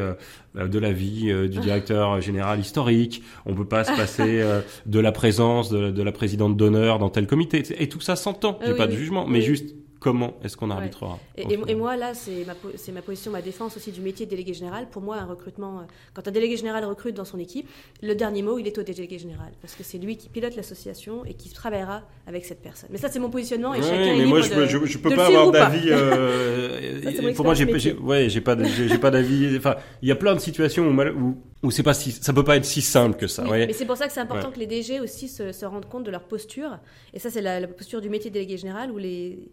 [0.54, 4.42] de la vie du directeur général historique, on peut pas se passer
[4.86, 8.58] de la présence de, de la présidente d'honneur dans tel comité et tout ça s'entend,
[8.64, 12.54] j'ai pas de jugement, mais juste comment est-ce qu'on arbitrera et, moi, là, c'est ma,
[12.92, 14.88] ma, position, ma défense aussi du métier de délégué général.
[14.90, 15.82] Pour moi, un recrutement, euh,
[16.14, 17.68] quand un délégué général recrute dans son équipe,
[18.02, 19.52] le dernier mot, il est au délégué général.
[19.60, 22.88] Parce que c'est lui qui pilote l'association et qui travaillera avec cette personne.
[22.90, 25.26] Mais ça, c'est mon positionnement et chacun mais est moi, je, de, je, peux pas
[25.26, 25.88] avoir d'avis.
[25.90, 29.56] Euh, pour moi, j'ai ouais, j'ai pas, j'ai pas d'avis.
[29.58, 32.56] Enfin, il y a plein de situations où, où, c'est pas si, ça peut pas
[32.56, 33.44] être si simple que ça.
[33.44, 36.04] Mais c'est pour ça que c'est important que les DG aussi se, se, rendent compte
[36.04, 36.78] de leur posture.
[37.12, 39.50] Et ça, c'est la, la posture du métier de délégué général où les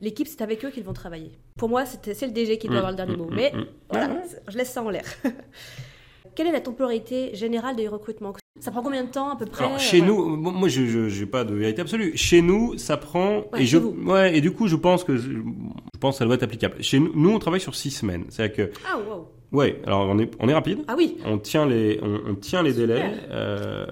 [0.00, 1.32] l'équipe, c'est avec eux qu'ils vont travailler.
[1.56, 3.30] Pour moi, c'est le DG qui doit mm, avoir le dernier mm, mot.
[3.30, 3.52] Mm, Mais
[3.90, 5.04] voilà, je laisse ça en l'air.
[6.34, 8.34] Quelle est la temporalité générale des recrutements?
[8.60, 9.78] Ça prend combien de temps à peu près?
[9.78, 12.16] Chez nous, moi, je n'ai pas de vérité absolue.
[12.16, 13.44] Chez nous, ça prend.
[13.56, 16.42] et, je, ouais, et du coup, je pense que je pense que ça doit être
[16.42, 16.82] applicable.
[16.82, 18.24] Chez nous, nous on travaille sur six semaines.
[18.28, 18.72] C'est-à-dire que.
[18.86, 19.28] Ah, wow.
[19.52, 20.80] Ouais, alors on est, on est rapide.
[20.88, 21.16] Ah oui.
[21.24, 23.12] On tient les, on, tient les délais.
[23.30, 23.86] Euh,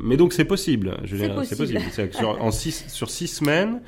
[0.00, 0.96] mais donc c'est possible.
[1.06, 1.44] C'est possible.
[1.44, 2.12] C'est possible.
[2.12, 3.80] sur, en six, sur six semaines,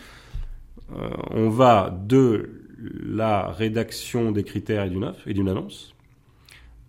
[0.97, 5.95] euh, on va de la rédaction des critères et d'une offre et d'une annonce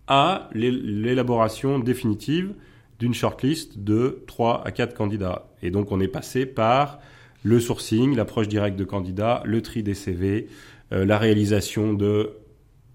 [0.06, 2.54] à l'élaboration définitive
[2.98, 5.46] d'une shortlist de 3 à 4 candidats.
[5.62, 7.00] Et donc on est passé par
[7.42, 10.48] le sourcing, l'approche directe de candidats, le tri des CV,
[10.92, 12.32] euh, la réalisation de,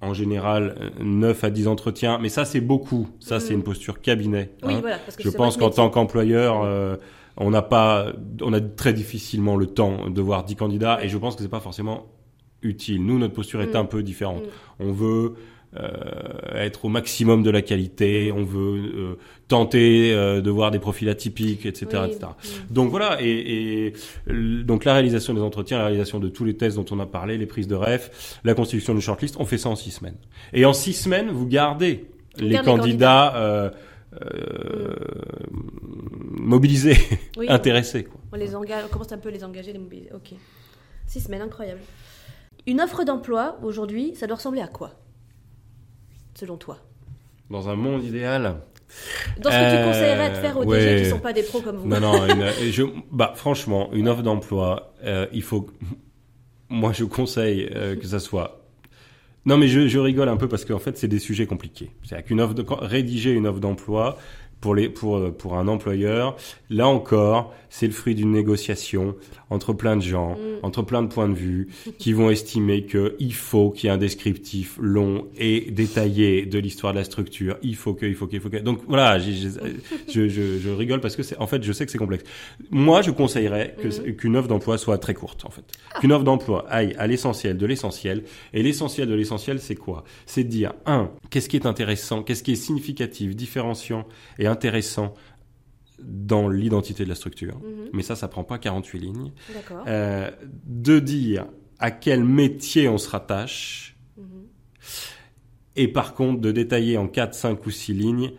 [0.01, 2.19] en général, 9 à 10 entretiens.
[2.21, 3.09] Mais ça, c'est beaucoup.
[3.19, 3.57] Ça, c'est mmh.
[3.57, 4.51] une posture cabinet.
[4.63, 4.81] Hein.
[5.19, 6.97] Je pense qu'en tant qu'employeur, euh,
[7.37, 8.07] on n'a pas,
[8.41, 11.49] on a très difficilement le temps de voir 10 candidats et je pense que c'est
[11.49, 12.07] pas forcément
[12.61, 13.05] utile.
[13.05, 13.77] Nous, notre posture est mm.
[13.77, 14.43] un peu différente.
[14.43, 14.49] Mm.
[14.79, 15.35] On veut
[15.77, 15.89] euh,
[16.53, 19.17] être au maximum de la qualité, on veut euh,
[19.49, 22.03] tenter euh, de voir des profils atypiques, etc.
[22.05, 22.19] etc.
[22.21, 22.73] Mm.
[22.73, 23.91] Donc voilà, et,
[24.27, 27.37] donc la réalisation des entretiens, la réalisation de tous les tests dont on a parlé,
[27.37, 30.17] les prises de ref, la constitution d'une shortlist, on fait ça en six semaines.
[30.53, 32.05] Et en six semaines, vous gardez
[32.37, 33.73] les candidats
[34.21, 34.95] euh,
[36.39, 36.97] mobilisés,
[37.47, 38.07] intéressés.
[38.31, 40.11] On, les engage, on commence un peu à les engager, les mobiliser.
[40.13, 40.33] Ok.
[41.07, 41.81] Six semaines, incroyable.
[42.67, 44.91] Une offre d'emploi, aujourd'hui, ça doit ressembler à quoi
[46.33, 46.79] Selon toi?
[47.49, 48.57] Dans un monde idéal
[49.39, 51.61] dans ce que tu conseillerais de faire aux DG qui ne sont pas des pros
[51.61, 52.13] comme vous Non, non,
[52.71, 55.67] je, bah, franchement, une offre d'emploi, euh, il faut.
[56.69, 58.64] Moi, je conseille euh, que ça soit
[59.45, 61.91] non, mais je, je rigole un peu parce qu'en fait, c'est des sujets compliqués.
[62.03, 64.17] C'est-à-dire qu'une offre de, rédiger une offre d'emploi,
[64.65, 66.35] pour, les, pour, pour un employeur,
[66.71, 69.15] là encore, c'est le fruit d'une négociation
[69.51, 70.65] entre plein de gens, Mm.
[70.65, 71.67] entre plein de points de vue,
[71.99, 76.93] qui vont estimer qu'il faut qu'il y ait un descriptif long et détaillé de l'histoire
[76.93, 77.57] de la structure.
[77.61, 78.57] Il faut que, il faut que, il faut que.
[78.57, 79.31] Donc voilà, je,
[80.09, 82.23] je, je rigole parce que c'est, en fait, je sais que c'est complexe.
[82.71, 84.15] Moi, je conseillerais que, Mhm.
[84.15, 85.65] qu'une offre d'emploi soit très courte, en fait.
[85.99, 88.23] Qu'une offre d'emploi aille à l'essentiel de l'essentiel.
[88.53, 90.03] Et l'essentiel de l'essentiel, c'est quoi?
[90.25, 94.07] C'est de dire, un, qu'est-ce qui est intéressant, qu'est-ce qui est significatif, différenciant
[94.39, 95.13] et intéressant
[96.01, 97.55] dans l'identité de la structure.
[97.57, 97.89] Mhm.
[97.93, 99.31] Mais ça, ça prend pas 48 lignes.
[99.87, 100.29] Euh,
[100.65, 101.45] de dire
[101.79, 103.95] à quel métier on se rattache.
[104.17, 104.23] Mhm.
[105.75, 108.31] Et par contre, de détailler en 4, 5 ou 6 lignes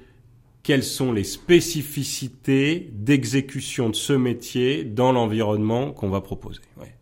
[0.62, 6.60] quelles sont les spécificités d'exécution de ce métier dans l'environnement qu'on va proposer.
[6.76, 6.92] Ouais.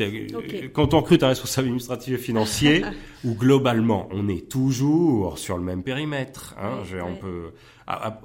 [0.00, 2.82] Euh, Quand on recrute un responsable administratif et financier,
[3.24, 7.18] où globalement on est toujours sur le même périmètre, hein, Ouais, je- on ouais.
[7.20, 7.52] peut,
[7.86, 8.20] à- à-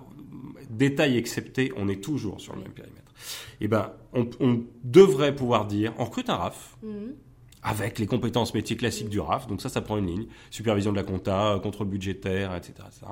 [0.70, 3.12] détail excepté, on est toujours sur le même périmètre.
[3.62, 7.14] Eh ben, on, on devrait pouvoir dire, on recrute un RAF, Mhm.
[7.62, 9.48] avec les compétences métiers classiques du RAF.
[9.48, 10.26] Donc ça, ça prend une ligne.
[10.52, 12.74] Supervision de la compta, contrôle budgétaire, etc.
[12.88, 13.06] etc.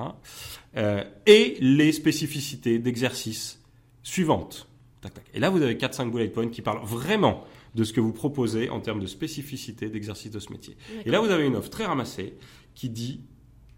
[0.78, 3.62] Euh, et les spécificités d'exercice
[4.04, 4.68] suivantes.
[5.02, 5.26] Tac, tac.
[5.34, 7.44] Et là, vous avez 4-5 bullet points qui parlent vraiment
[7.76, 10.78] de ce que vous proposez en termes de spécificité d'exercice de ce métier.
[11.06, 12.36] Et là, vous avez une offre très ramassée
[12.74, 13.22] qui dit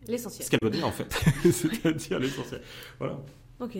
[0.07, 0.45] L'essentiel.
[0.45, 1.11] ce qu'elle doit dire en fait.
[1.51, 2.61] C'est-à-dire l'essentiel.
[2.99, 3.19] Voilà.
[3.59, 3.77] Ok.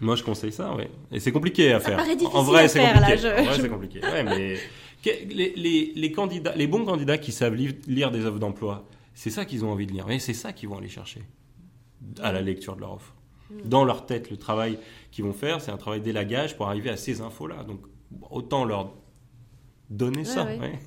[0.00, 0.84] Moi, je conseille ça, oui.
[1.12, 1.96] Et c'est compliqué à faire.
[1.98, 3.22] paraît difficile en vrai, c'est faire, compliqué.
[3.22, 4.00] là, je- En vrai, c'est compliqué.
[4.00, 4.56] Ouais, mais
[5.04, 9.30] les, les, les candidats, les bons candidats qui savent li- lire des offres d'emploi, c'est
[9.30, 10.10] ça qu'ils ont envie de lire.
[10.10, 11.22] Et c'est ça qu'ils vont aller chercher
[12.20, 13.14] à la lecture de leur offre.
[13.50, 13.68] Mm.
[13.68, 14.78] Dans leur tête, le travail
[15.12, 17.62] qu'ils vont faire, c'est un travail d'élagage pour arriver à ces infos-là.
[17.62, 17.80] Donc,
[18.30, 18.92] autant leur
[19.88, 20.44] donner ça.
[20.46, 20.58] ouais.
[20.58, 20.78] ouais.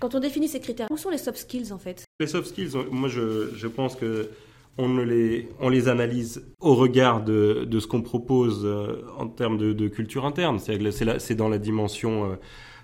[0.00, 2.04] Quand on définit ces critères, où sont les soft skills en fait?
[2.20, 4.30] Les soft skills, moi je, je pense que
[4.78, 9.28] on, ne les, on les analyse au regard de, de ce qu'on propose euh, en
[9.28, 10.58] termes de, de culture interne.
[10.58, 12.34] C'est, dans la dimension euh,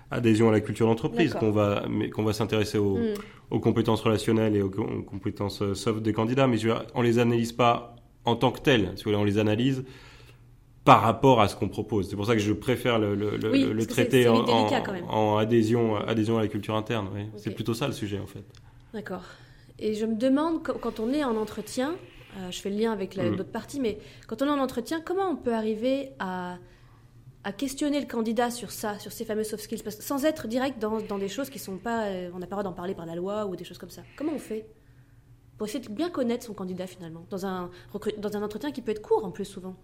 [0.09, 3.13] adhésion à la culture d'entreprise qu'on va, mais qu'on va s'intéresser aux, Mhm.
[3.51, 6.47] aux compétences relationnelles et aux, co- aux compétences euh, soft des candidats.
[6.47, 8.91] Mais dire, on les analyse pas en tant que telles.
[8.95, 9.83] Si vous voulez, on les analyse
[10.83, 12.09] par rapport à ce qu'on propose.
[12.09, 13.13] C'est pour ça que je préfère le,
[13.51, 17.07] Oui, traiter en, adhésion, adhésion à la culture interne.
[17.13, 17.21] oui.
[17.37, 18.43] C'est plutôt ça le sujet en fait.
[18.93, 19.21] D'accord.
[19.81, 21.95] Et je me demande, quand- on est en entretien,
[22.37, 23.37] euh, je fais le lien avec la- Mhm.
[23.37, 26.57] l'autre partie, mais quand on est en entretien, comment on peut arriver à,
[27.43, 30.77] à questionner le candidat sur ça, sur ces fameux soft skills, parce sans être direct
[30.79, 32.93] dans, dans des choses qui sont pas, euh, on n'a pas le droit d'en parler
[32.93, 34.03] par la loi ou des choses comme ça.
[34.15, 34.67] Comment on fait
[35.57, 37.71] pour essayer de bien connaître son candidat finalement, dans un,
[38.19, 39.75] dans un entretien qui peut être court en plus souvent?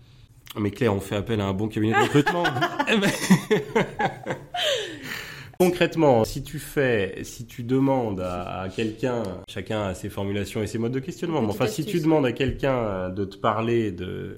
[0.58, 2.44] Mais Claire, on fait appel à un bon cabinet de recrutement.
[5.60, 10.68] Concrètement, si tu fais, si tu demandes à, à quelqu'un, chacun a ses formulations et
[10.68, 14.36] ses modes de questionnement, mais enfin, si tu demandes à quelqu'un de te parler de,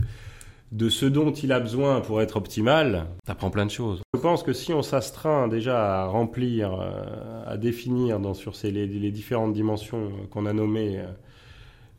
[0.71, 4.01] de ce dont il a besoin pour être optimal, t'apprends plein de choses.
[4.13, 8.71] Je pense que si on s'astreint déjà à remplir, euh, à définir dans, sur ces,
[8.71, 11.07] les, les différentes dimensions qu'on a nommées, euh, euh,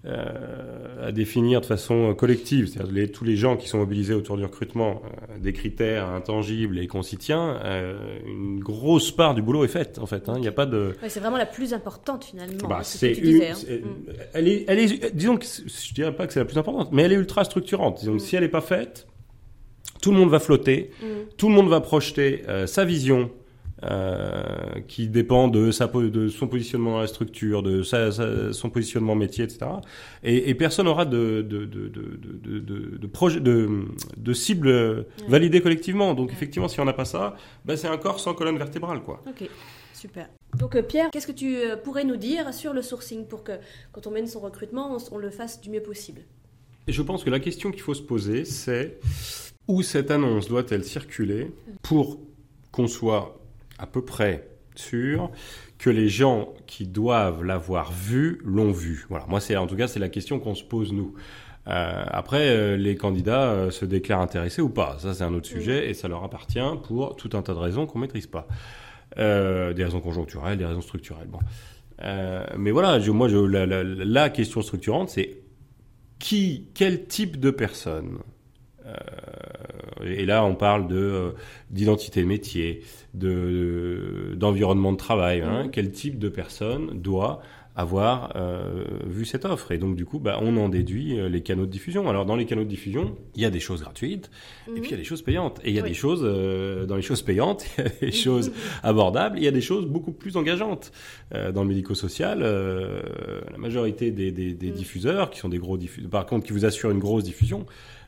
[0.07, 4.45] à définir de façon collective, c'est-à-dire les- tous les gens qui sont mobilisés autour du
[4.45, 9.65] recrutement, euh, des critères intangibles et qu'on s'y tient, euh, une grosse part du boulot
[9.65, 10.29] est faite en fait.
[10.29, 10.35] hein.
[10.37, 10.95] Il n'y a pas de.
[11.03, 12.69] Ouais, C'est vraiment la plus importante finalement.
[12.69, 13.51] Bah, hein, c'est ce c'est que tu une- disais.
[13.73, 13.77] hein.
[13.85, 14.13] Mm.
[14.35, 17.03] elle est, elle est, disons que je dirais pas que c'est la plus importante, mais
[17.03, 17.99] elle est ultra structurante.
[18.01, 18.21] Disons que Mm.
[18.21, 19.07] si elle n'est pas faite,
[20.01, 21.07] tout le monde va flotter, Mm.
[21.37, 23.31] tout le monde va projeter euh, sa vision.
[23.85, 28.71] Euh, qui dépend de, sa, de son positionnement dans la structure, de sa, sa- son
[28.71, 29.67] positionnement métier, etc.
[30.23, 33.69] Et, et personne n'aura de, de, de, de, de, de, de, projet, de,
[34.17, 36.15] de cible validée collectivement.
[36.15, 36.35] Donc Ouais.
[36.35, 39.01] effectivement, si on n'a pas ça, bah, c'est un corps sans colonne vertébrale.
[39.03, 39.23] Quoi.
[39.27, 39.49] Ok,
[39.95, 40.29] super.
[40.59, 43.53] Donc euh, Pierre, qu'est-ce que tu euh, pourrais nous dire sur le sourcing pour que
[43.93, 46.21] quand on mène son recrutement, on, on le fasse du mieux possible?
[46.89, 48.99] Je pense que la question qu'il faut se poser, c'est
[49.69, 52.19] où cette annonce doit-elle circuler pour
[52.73, 53.40] qu'on soit
[53.81, 55.31] à peu près sûr
[55.79, 59.07] que les gens qui doivent l'avoir vue l'ont vue.
[59.09, 61.15] Voilà, moi c'est en tout cas c'est la question qu'on se pose nous.
[61.69, 64.97] Euh, après, euh, les candidats euh, se déclarent intéressés ou pas.
[64.99, 65.61] Ça, c'est un autre Oui.
[65.61, 68.49] sujet et ça leur appartient pour tout un tas de raisons qu'on maîtrise pas.
[69.17, 71.29] Des raisons conjoncturelles, des raisons structurelles.
[71.29, 71.41] Bon.
[72.57, 75.43] Mais voilà, je, moi, je, la, la, la question structurante, c'est
[76.19, 78.19] qui, quel type de personne
[80.05, 81.31] et là, on parle de euh,
[81.71, 82.83] d'identité de métier,
[83.15, 85.43] de d'environnement de travail.
[85.43, 85.71] Hein, Mhm.
[85.71, 87.41] Quel type de personne doit
[87.77, 89.73] avoir euh, vu cette offre?
[89.73, 92.09] Et donc, du coup, bah, on en déduit euh, les canaux de diffusion.
[92.09, 94.31] Alors, dans les canaux de diffusion, il y a des choses gratuites
[94.69, 95.61] et puis il y a des choses payantes.
[95.65, 98.13] Et il y a des choses, euh, dans les choses payantes, il y a des
[98.13, 100.93] choses abordables, il y a des choses beaucoup plus engageantes.
[101.33, 106.27] dans le médico-social, la majorité des, des, des, diffuseurs, qui sont des gros diffuseurs, par
[106.27, 107.67] contre, qui vous assurent une grosse diffusion,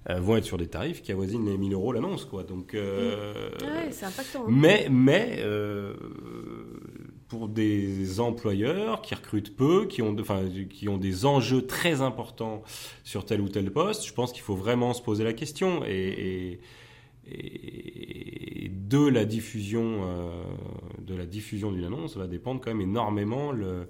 [0.08, 2.42] vont être sur des tarifs qui avoisinent les 1000 euros l'annonce, quoi.
[2.42, 4.44] Donc, ouais, c'est impactant.
[4.44, 4.50] Hein.
[4.50, 5.42] Mais, mais
[7.32, 12.62] pour des employeurs qui recrutent peu, qui ont, enfin, qui ont des enjeux très importants
[13.04, 15.82] sur tel ou tel poste, je pense qu'il faut vraiment se poser la question.
[15.86, 16.60] Et,
[17.26, 20.44] et, de la diffusion, euh,
[20.98, 23.88] de la diffusion d'une annonce va dépendre quand même énormément le,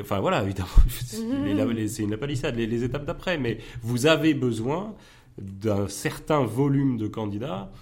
[0.00, 1.86] enfin voilà, évidemment, mmh.
[1.88, 4.94] c'est une palissade, les, les étapes d'après, mais vous avez besoin
[5.38, 7.72] d'un certain volume de candidats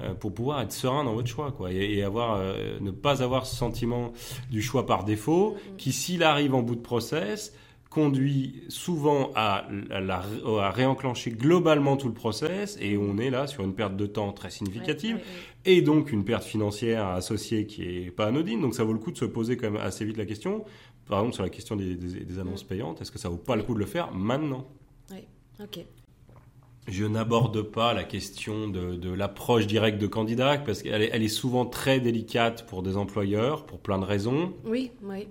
[0.00, 3.46] euh, pour pouvoir être serein dans votre choix, quoi, et, avoir, euh, ne pas avoir
[3.46, 4.12] ce sentiment
[4.50, 5.76] du choix par défaut, mm-hmm.
[5.76, 7.52] qui s'il arrive en bout de process,
[7.90, 13.74] conduit souvent à, à, réenclencher globalement tout le process, et on est là sur une
[13.74, 15.18] perte de temps très significative,
[15.64, 18.60] et donc une perte financière associée qui est pas anodine.
[18.60, 20.64] Donc ça vaut le coup de se poser quand même assez vite la question,
[21.08, 22.68] par exemple sur la question des, des annonces mm.
[22.68, 24.66] payantes, est-ce que ça vaut pas le coup de le faire maintenant?
[25.10, 25.24] Oui,
[25.60, 25.84] ok
[26.88, 31.28] je n'aborde pas la question de, l'approche directe de candidat parce qu'elle est, elle est,
[31.28, 34.54] souvent très délicate pour des employeurs pour plein de raisons.
[34.64, 35.28] Oui, oui.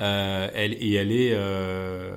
[0.00, 2.12] Euh, elle, et elle est, euh,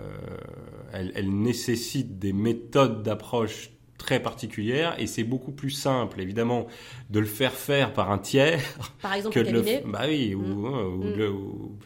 [0.92, 6.68] elle, nécessite des méthodes d'approche très particulières et c'est beaucoup plus simple évidemment
[7.10, 8.62] de le faire faire par un tiers
[9.02, 11.18] par exemple que de le bah oui ou, mm.
[11.18, 11.78] mm.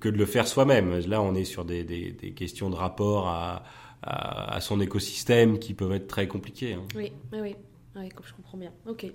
[0.00, 3.28] Que de le faire soi-même là on est sur des, des, des questions de rapport
[3.28, 3.62] à
[4.02, 6.74] à, son écosystème qui peuvent être très compliqués.
[6.74, 6.84] Hein.
[6.94, 7.54] Oui, oui,
[7.96, 8.72] oui, je comprends bien.
[8.86, 9.06] Ok.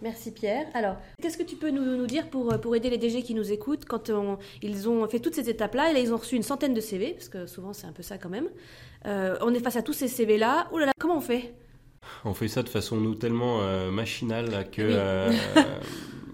[0.00, 0.66] Merci Pierre.
[0.74, 3.50] Alors, qu'est-ce que tu peux nous, nous, dire pour, pour aider les DG qui nous
[3.50, 4.12] écoutent quand
[4.62, 7.14] ils ont fait toutes ces étapes-là et là ils ont reçu une centaine de CV,
[7.14, 8.48] parce que souvent c'est un peu ça quand même.
[9.06, 10.68] Euh, on est face à tous ces CV-là.
[10.72, 11.52] Ouh là là, comment on fait?
[12.24, 14.82] On fait ça de façon nous tellement euh, machinale que...
[14.82, 15.32] Euh,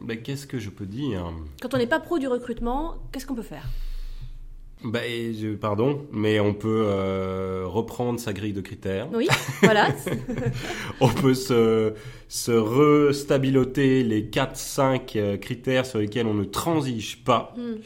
[0.05, 1.33] ben, qu'est-ce que je peux dire?
[1.61, 3.67] Quand on n'est pas pro du recrutement, qu'est-ce qu'on peut faire?
[4.85, 5.01] Bah,
[5.63, 9.09] pardon, mais on peut euh, reprendre sa grille de critères.
[9.15, 9.29] Oui,
[9.63, 9.89] voilà.
[11.01, 11.95] on peut se,
[12.29, 17.55] se restabiloter les 4-5 euh, critères sur lesquels on ne transige pas.
[17.57, 17.77] Hmm.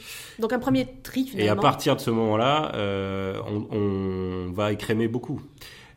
[0.41, 1.47] Donc un premier tri finalement.
[1.47, 5.41] Et à partir de ce moment-là, euh, on, on, va écrémer beaucoup.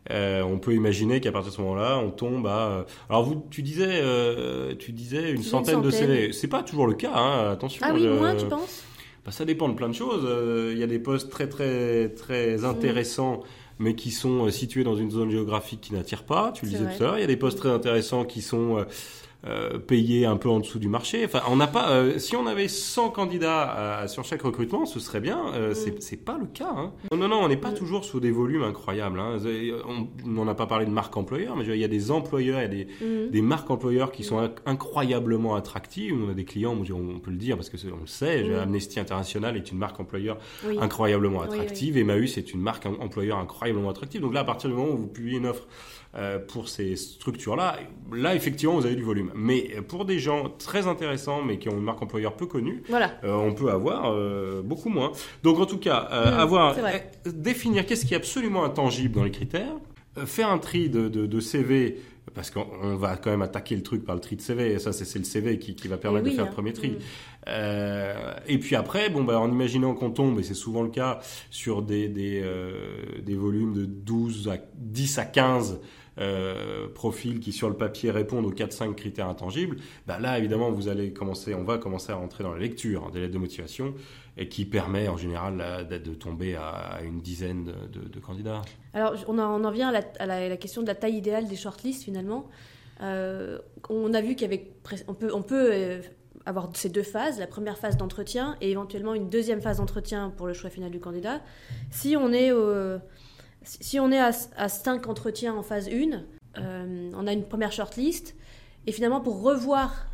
[0.10, 2.86] Euh, on peut imaginer qu'à partir de ce moment-là, on tombe à.
[3.10, 6.34] Alors vous, tu disais, euh, tu disais une centaine, une centaine, de CV.
[6.34, 7.86] C'est pas toujours le cas, hein, attention.
[7.88, 8.84] Ah oui, moins, tu penses?
[9.26, 10.24] bah, ça dépend de plein de choses.
[10.26, 13.42] Euh, il y a des postes très très très intéressants,
[13.78, 16.52] mais qui sont euh, situés dans une zone géographique qui n'attire pas.
[16.52, 17.18] Tu le disais tout à l'heure.
[17.18, 18.84] Il y a des postes très intéressants qui sont
[19.48, 21.26] euh, euh, payé un peu en dessous du marché.
[21.26, 21.90] Enfin, on n'a pas.
[21.92, 25.54] Euh, si on avait 100 candidats sur chaque recrutement, ce serait bien.
[25.56, 26.00] Euh, mm.
[26.00, 26.74] C'est pas le cas.
[26.76, 26.94] Hein.
[27.16, 27.76] Non, non, on n'est pas mm.
[27.76, 29.20] toujours sur des volumes incroyables.
[29.20, 29.38] Hein.
[29.88, 32.62] On n'en a pas parlé de marque employeur, mais il y a des employeurs, il
[32.62, 33.30] y a des, mm.
[33.32, 36.16] des marques employeurs qui sont incroyablement attractives.
[36.16, 38.54] On a des clients, on peut le dire parce que on le sait.
[38.56, 40.38] Amnesty International est une marque employeur
[40.80, 41.98] incroyablement attractive.
[41.98, 44.22] Emmaüs est une marque employeur incroyablement attractive.
[44.22, 45.68] Donc là, à partir du moment où vous publiez une offre
[46.14, 47.80] euh, pour ces structures-là,
[48.12, 49.31] là, effectivement, vous avez du volume.
[49.36, 53.14] Mais pour des gens très intéressants, mais qui ont une marque employeur peu connue, voilà.
[53.24, 55.12] Euh, on peut avoir euh, beaucoup moins.
[55.44, 56.76] Donc, en tout cas, mmh, avoir,
[57.26, 59.74] définir qu'est-ce qui est absolument intangible dans les critères,
[60.26, 61.98] faire un tri de, de, de CV
[62.34, 64.94] parce qu'on va quand même attaquer le truc par le tri de CV, et ça
[64.94, 66.54] c'est le CV qui, qui va permettre de faire le hein.
[66.54, 66.92] premier tri.
[66.92, 66.98] Mm.
[67.48, 71.20] Euh, et puis après, bon, bah, en imaginant qu'on tombe, et c'est souvent le cas,
[71.50, 75.80] sur des, des, euh, des volumes de 12 à 10 à 15
[76.22, 80.88] euh, profils qui sur le papier répondent aux 4-5 critères intangibles, bah là évidemment vous
[80.88, 83.96] allez commencer, on va commencer à rentrer dans la lecture des lettres de motivation
[84.38, 88.62] et qui permet en général de tomber à, une dizaine de, candidats.
[88.94, 92.48] Alors on en, vient à la, question de la taille idéale des shortlists finalement.
[93.02, 93.58] Euh,
[93.90, 94.72] on a vu avait,
[95.08, 96.02] on peut, on peut euh,
[96.46, 100.46] avoir ces deux phases, la première phase d'entretien et éventuellement une deuxième phase d'entretien pour
[100.46, 101.42] le choix final du candidat.
[101.90, 103.00] Si on est au
[103.64, 106.24] si on est à, à 5 entretiens en phase 1,
[106.58, 108.36] euh, on a une première shortlist,
[108.88, 110.08] et finalement pour revoir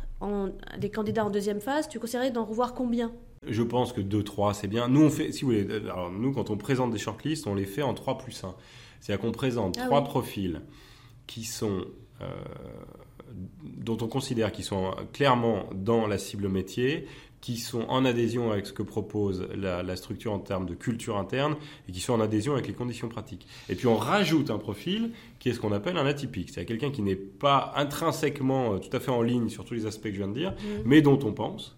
[0.78, 3.12] des candidats en deuxième phase, tu conseillerais d'en revoir combien?
[3.46, 4.88] Je pense que 2-3, c'est bien.
[4.88, 7.66] Nous, on fait, si vous voulez, alors nous, quand on présente des shortlists, on les
[7.66, 8.54] fait en 3 plus 1.
[9.00, 10.60] C'est-à-dire qu'on présente ah trois profils
[11.28, 11.84] qui sont,
[12.20, 12.26] euh,
[13.62, 17.06] dont on considère qu'ils sont clairement dans la cible métier,
[17.40, 21.56] qui sont en adhésion avec ce que propose la, structure en termes de culture interne
[21.88, 23.46] et qui sont en adhésion avec les conditions pratiques.
[23.68, 26.94] Et puis on rajoute un profil qui est ce qu'on appelle un atypique, c'est-à-dire quelqu'un
[26.94, 30.12] qui n'est pas intrinsèquement euh, tout à fait en ligne sur tous les aspects que
[30.12, 30.66] je viens de dire, mmh.
[30.84, 31.77] mais dont on pense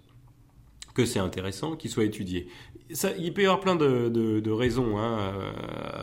[0.95, 2.49] que c'est intéressant, qu'il soit étudié.
[2.93, 5.33] Ça, il peut y avoir plein de, de, de raisons hein,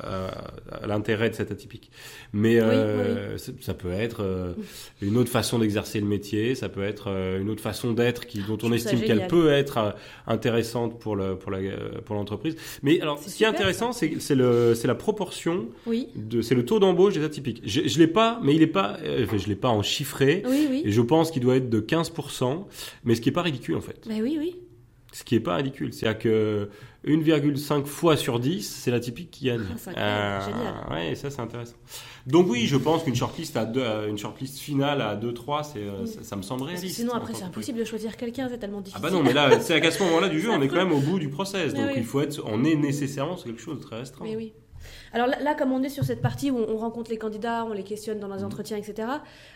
[0.03, 1.91] à, à l'intérêt de cet atypique.
[2.31, 4.53] Mais euh, oui, ça peut être euh,
[5.01, 8.39] une autre façon d'exercer le métier, ça peut être euh, une autre façon d'être qui,
[8.41, 9.95] dont on estime qu'elle peut être
[10.27, 11.59] intéressante pour le pour la
[12.05, 12.55] pour l'entreprise.
[12.83, 16.55] Mais alors, ce qui est intéressant, c'est c'est le c'est la proportion Oui, de c'est
[16.55, 17.61] le taux d'embauche des atypiques.
[17.65, 20.43] Je, je l'ai pas, mais il est pas, je l'ai pas en chiffré.
[20.85, 22.65] Et je pense qu'il doit être de 15%,
[23.03, 24.05] mais ce qui est pas ridicule en fait.
[24.07, 24.55] Mais oui, oui.
[25.17, 26.69] Ce qui est pas ridicule, c'est-à-dire que
[27.07, 29.63] 1,5 fois sur 10, c'est l'atypique qui gagne.
[29.95, 30.75] Ah, génial.
[30.91, 31.73] Ouais, ça c'est intéressant.
[32.27, 35.63] Donc oui, je pense qu'une shortlist à deux, euh, une shortlist finale à 2 3,
[35.63, 36.97] c'est euh, ça, ça me semble réaliste.
[36.97, 39.01] sinon, après, c'est impossible de choisir quelqu'un, c'est tellement Ah difficile.
[39.01, 40.99] bah non, mais là, c'est qu'à ce moment-là du jeu, on est quand même au
[40.99, 41.73] bout du process.
[41.73, 41.95] Mais Donc oui.
[41.97, 44.23] il faut être, on est nécessairement sur quelque chose de très restreint.
[44.23, 44.53] Mais oui.
[45.13, 47.65] Alors là, là, comme on est sur cette partie où on on rencontre les candidats,
[47.65, 49.07] on les questionne dans les entretiens, etc.,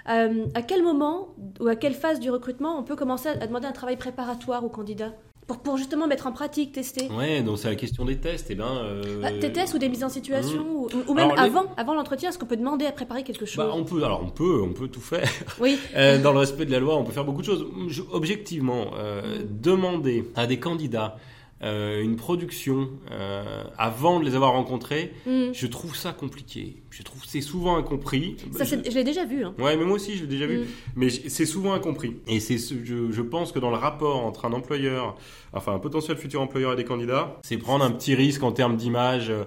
[0.09, 3.67] euh, à quel moment ou à quelle phase du recrutement on peut commencer à demander
[3.67, 5.13] un travail préparatoire aux candidats?
[5.51, 8.49] Pour, pour justement mettre en pratique, tester Ouais, donc c'est la question des tests.
[8.51, 11.35] Et ben, euh, Bah, Des tests ou des mises en situation ou, ou même Alors,
[11.35, 14.03] les- avant, avant l'entretien, est-ce qu'on peut demander à préparer quelque chose bah, on peut,
[14.03, 15.29] alors on peut, on peut tout faire.
[15.59, 17.65] Oui, Euh, dans le respect de la loi, on peut faire beaucoup de choses.
[17.89, 21.17] Je- objectivement, euh, demander à des candidats
[21.63, 25.51] euh, une production euh, avant de les avoir rencontrés, Mm.
[25.53, 26.81] je trouve ça compliqué.
[26.89, 28.35] Je trouve que c'est souvent incompris.
[28.53, 29.43] ça, c'est- je l'ai déjà vu.
[29.45, 29.53] hein.
[29.59, 30.59] Ouais, mais moi aussi, je l'ai déjà vu.
[30.59, 30.65] Mm.
[30.95, 32.15] Mais c'est souvent incompris.
[32.27, 35.15] Et c'est, je, je pense que dans le rapport entre un employeur,
[35.53, 38.75] enfin un potentiel futur employeur et des candidats, c'est prendre un petit risque en termes
[38.75, 39.43] d'image euh,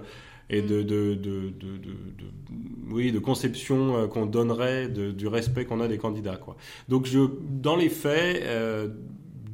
[0.49, 1.75] et de, de, de, de,
[2.91, 6.37] oui, de conception qu'on donnerait du respect qu'on a des candidats.
[6.37, 6.55] Quoi.
[6.87, 8.87] Donc, je, dans les faits, euh,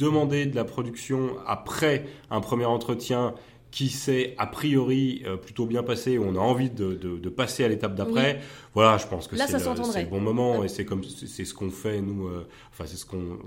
[0.05, 3.33] demander de la production après un premier entretien
[3.71, 7.29] qui s'est a priori euh, plutôt bien passé, où on a envie de, de- de
[7.29, 8.41] passer à l'étape d'après,
[8.73, 10.65] voilà, je pense que c'est le, bon moment Ouais.
[10.65, 13.39] et c'est comme c'est ce qu'on fait nous, euh, enfin c'est ce qu'on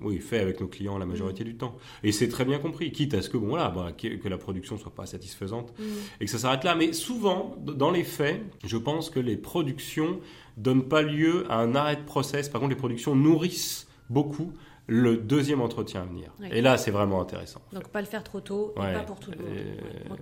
[0.00, 1.74] oui fait avec nos clients la majorité du temps.
[2.04, 4.38] Et c'est très bien compris, quitte à ce que bon voilà, bah, que, que la
[4.38, 5.82] production soit pas satisfaisante Mm.
[6.20, 6.76] et que ça s'arrête là.
[6.76, 10.20] Mais souvent, dans les faits, je pense que les productions
[10.56, 12.48] donnent pas lieu à un arrêt de process.
[12.48, 14.52] Par contre, les productions nourrissent beaucoup
[14.92, 16.32] le deuxième entretien à venir.
[16.50, 17.62] Et là, c'est vraiment intéressant.
[17.72, 18.92] Donc pas le faire trop tôt, et Ouais.
[18.92, 19.46] pas pour tout le monde.
[19.56, 20.14] Euh.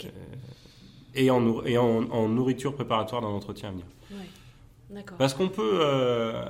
[1.14, 3.86] Et, en, nour- et en, en nourriture préparatoire d'un entretien à venir.
[4.90, 5.18] D'accord.
[5.18, 5.80] Parce qu'on peut.
[5.82, 6.44] euh,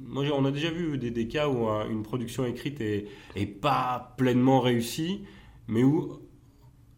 [0.00, 3.06] moi, on a déjà vu des, des cas où euh, une production écrite est,
[3.36, 5.22] est pas pleinement réussie,
[5.66, 6.20] mais où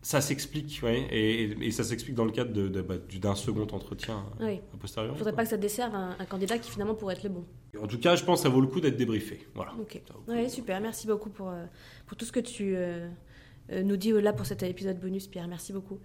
[0.03, 3.19] ça s'explique, ouais, et, et- et ça s'explique dans le cadre de- de- bah, du-
[3.19, 4.61] d'un second entretien Oui.
[4.73, 5.15] a posteriori.
[5.15, 5.37] Il faudrait quoi.
[5.39, 7.45] pas que ça desserve un, un candidat qui finalement pourrait être le bon.
[7.81, 9.47] En tout cas, je pense que ça vaut le coup d'être débriefé.
[9.55, 9.73] Voilà.
[9.81, 10.01] Ok.
[10.29, 10.81] Ouais, super.
[10.81, 11.65] Merci beaucoup pour, euh,
[12.07, 13.09] pour tout ce que tu euh,
[13.73, 15.47] euh, nous dis euh, là pour cet épisode bonus, Pierre.
[15.49, 15.99] Merci beaucoup.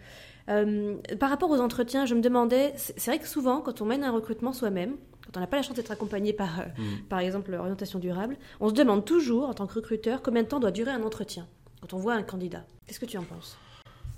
[0.50, 4.04] Euh, par rapport aux entretiens, je me demandais, c'est vrai que souvent, quand on mène
[4.04, 7.08] un recrutement soi-même, quand on n'a pas la chance d'être accompagné par, euh, Mm.
[7.10, 10.60] par exemple, l'orientation durable, on se demande toujours, en tant que recruteur, combien de temps
[10.60, 11.48] doit durer un entretien
[11.82, 12.66] quand on voit un candidat.
[12.86, 13.58] Qu'est-ce que tu en penses?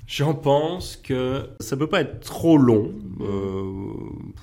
[0.09, 3.73] J'en pense que ça peut pas être trop long euh,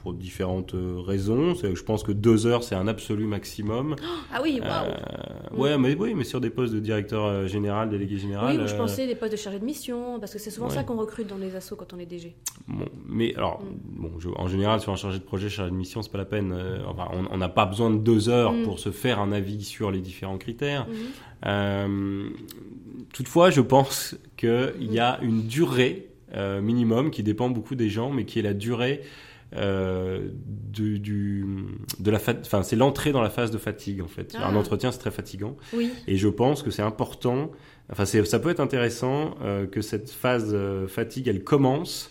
[0.03, 1.55] pour différentes euh, raisons.
[1.55, 3.97] Je pense que deux heures c'est un absolu maximum.
[4.37, 8.19] Ah oui, waouh Euh, ouais, mais oui, mais sur des postes de directeur général, délégué
[8.19, 8.57] général.
[8.59, 10.75] Oui, ou je pensais des postes de chargé de mission, parce que c'est souvent Ouais.
[10.75, 12.35] ça qu'on recrute dans les assos quand on est DG.
[12.69, 14.03] Bon, mais alors, Mm.
[14.03, 16.25] bon, je- en général, sur un chargé de projet, chargé de mission, c'est pas la
[16.27, 16.53] peine.
[16.89, 18.65] enfin, on n'a pas besoin de deux heures Mm.
[18.65, 20.87] pour se faire un avis sur les différents critères.
[20.89, 20.95] Mhm.
[21.47, 22.29] Euh,
[23.12, 28.11] toutefois, je pense qu'il y a une durée euh, minimum qui dépend beaucoup des gens,
[28.11, 29.03] mais qui est la durée
[29.57, 30.29] euh,
[30.73, 31.47] du, du-
[32.01, 34.35] de la enfin c'est l'entrée dans la phase de fatigue en fait.
[34.39, 34.49] Ah.
[34.49, 37.53] Un entretien c'est très fatigant Oui, et je pense que c'est important.
[37.93, 40.57] Enfin ça peut être intéressant euh, que cette phase
[40.89, 42.11] fatigue elle commence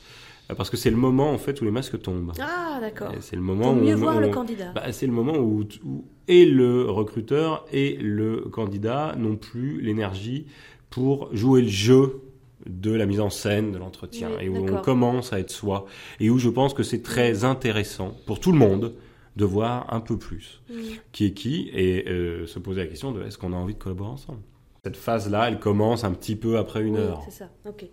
[0.55, 2.31] parce que c'est le moment en fait où les masques tombent.
[2.39, 3.11] ah d'accord.
[3.21, 4.71] C'est le moment Pour mieux où, voir où- le candidat.
[4.73, 10.45] bah, c'est le moment où, où et le recruteur et le candidat n'ont plus l'énergie
[10.93, 12.21] pour jouer le jeu
[12.67, 15.85] de la mise en scène de l'entretien Oui, et où on commence à être soi
[16.19, 18.93] et où je pense que c'est très intéressant pour tout le monde
[19.35, 20.61] de voir un peu plus
[21.11, 23.79] qui est qui et euh, se poser la question de est-ce qu'on a envie de
[23.79, 24.41] collaborer ensemble.
[24.83, 27.21] Cette phase-là, elle commence un petit peu après une Oui, heure.
[27.25, 27.49] c'est ça.
[27.67, 27.85] Ok.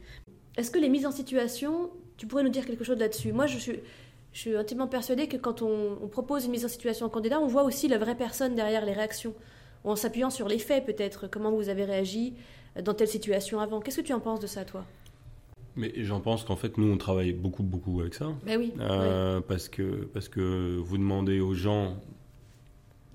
[0.58, 3.32] Est-ce que les mises en situation, tu pourrais nous dire quelque chose là-dessus?
[3.32, 3.78] Moi, je suis,
[4.32, 7.40] je suis intimement persuadée que quand on, on propose une mise en situation au candidat,
[7.40, 9.32] on voit aussi la vraie personne derrière les réactions.
[9.84, 11.28] Ou en s'appuyant sur les faits, peut-être.
[11.28, 12.34] Comment vous avez réagi
[12.84, 13.80] dans telle situation avant?
[13.80, 14.84] Qu'est-ce que tu en penses de ça, toi?
[15.76, 18.32] Mais j'en pense qu'en fait, nous, on travaille beaucoup, beaucoup avec ça.
[18.44, 18.72] Ben oui.
[18.80, 21.96] Euh, parce, que, parce que vous demandez aux gens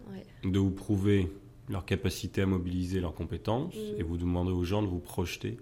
[0.10, 0.26] ouais.
[0.50, 1.30] de vous prouver
[1.70, 4.00] leur capacité à mobiliser leurs compétences Mm.
[4.00, 5.58] et vous demandez aux gens de vous projeter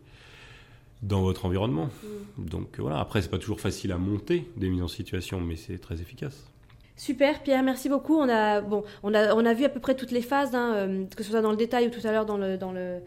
[1.01, 1.89] dans votre environnement.
[2.37, 2.45] Mm.
[2.45, 5.77] Donc voilà, après c'est pas toujours facile à monter des mises en situation, mais c'est
[5.79, 6.49] très efficace.
[6.95, 8.15] Super, Pierre, merci beaucoup.
[8.15, 10.73] On a, bon, on a, on a vu à peu près toutes les phases, hein,
[10.75, 13.01] euh, que ce soit dans le détail ou tout à l'heure dans le, dans le,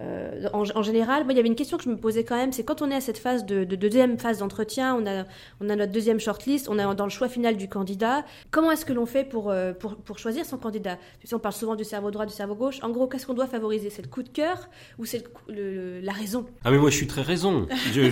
[0.00, 2.52] euh, en, général, moi, il y avait une question que je me posais quand même,
[2.52, 5.24] c'est quand on est à cette phase de, deuxième phase d'entretien, on a,
[5.60, 8.24] on a notre deuxième shortlist, on est dans le choix final du candidat.
[8.50, 10.98] Comment est-ce que l'on fait pour, euh, pour, pour, choisir son candidat?
[11.32, 12.78] On parle souvent du cerveau droit, du cerveau gauche.
[12.82, 13.88] En gros, qu'est-ce qu'on doit favoriser?
[13.88, 14.68] C'est le coup de cœur
[14.98, 16.46] ou c'est la raison?
[16.64, 17.66] Ah mais moi, je suis très raison.
[17.92, 18.02] je,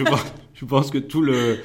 [0.54, 1.58] je, pense, que tout le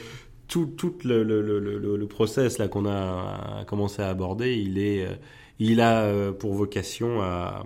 [0.49, 5.05] tout, tout le, le, le, le process là qu'on a commencé à aborder, il est,
[5.05, 5.13] euh,
[5.59, 7.65] il a pour vocation à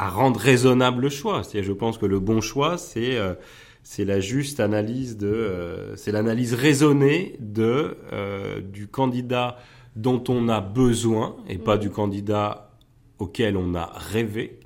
[0.00, 1.42] à rendre raisonnable le choix.
[1.44, 3.34] C'est, je pense que le bon choix, c'est euh,
[3.82, 9.58] c'est la juste analyse de, euh, c'est l'analyse raisonnée de euh, du candidat
[9.96, 12.70] dont on a besoin et pas du candidat
[13.18, 14.58] auquel on a rêvé.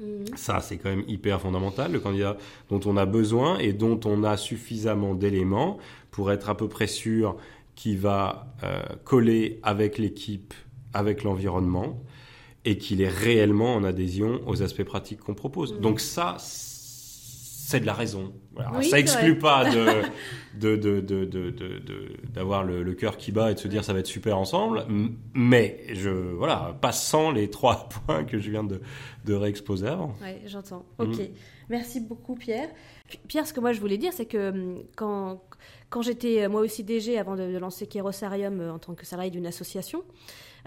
[0.00, 0.26] Mhm.
[0.36, 1.90] Ça, c'est quand même hyper fondamental.
[1.90, 2.36] Le candidat
[2.68, 5.78] dont on a besoin et dont on a suffisamment d'éléments
[6.12, 7.36] pour être à peu près sûr
[7.74, 8.54] qu'il va
[9.04, 10.54] coller avec l'équipe,
[10.94, 12.00] avec l'environnement
[12.64, 15.74] et qu'il est réellement en adhésion aux aspects pratiques qu'on propose.
[15.74, 15.80] Mm.
[15.80, 16.36] Donc ça,
[17.64, 18.32] c'est de la raison.
[18.82, 19.64] ça exclut pas
[20.58, 20.82] de,
[22.34, 24.84] d'avoir le, le, cœur qui bat et de se dire ça va être super ensemble,
[25.32, 28.80] mais je voilà, passant les trois points que je viens de,
[29.24, 30.14] de réexposer avant.
[30.22, 30.84] Oui, j'entends.
[30.98, 31.02] Mm.
[31.02, 31.20] Ok,
[31.68, 32.68] merci beaucoup Pierre.
[33.28, 35.40] Pierre, ce que moi je voulais dire, c'est que hum, quand,
[35.88, 39.46] quand j'étais moi aussi DG avant de, lancer Kérosarium euh, en tant que salarié d'une
[39.46, 40.02] association,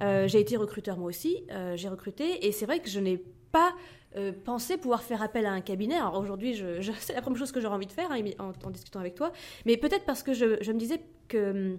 [0.02, 3.22] euh, j'ai été recruteur moi aussi, euh, j'ai recruté, et c'est vrai que je n'ai
[3.56, 3.74] pas
[4.18, 5.95] euh, pensé pouvoir faire appel à un cabinet.
[5.95, 6.62] Alors aujourd'hui,
[6.99, 8.22] c'est la première chose que j'aurais envie de faire hein,
[8.64, 9.32] en, discutant avec toi,
[9.66, 10.99] mais peut-être parce que je, me disais
[11.30, 11.78] que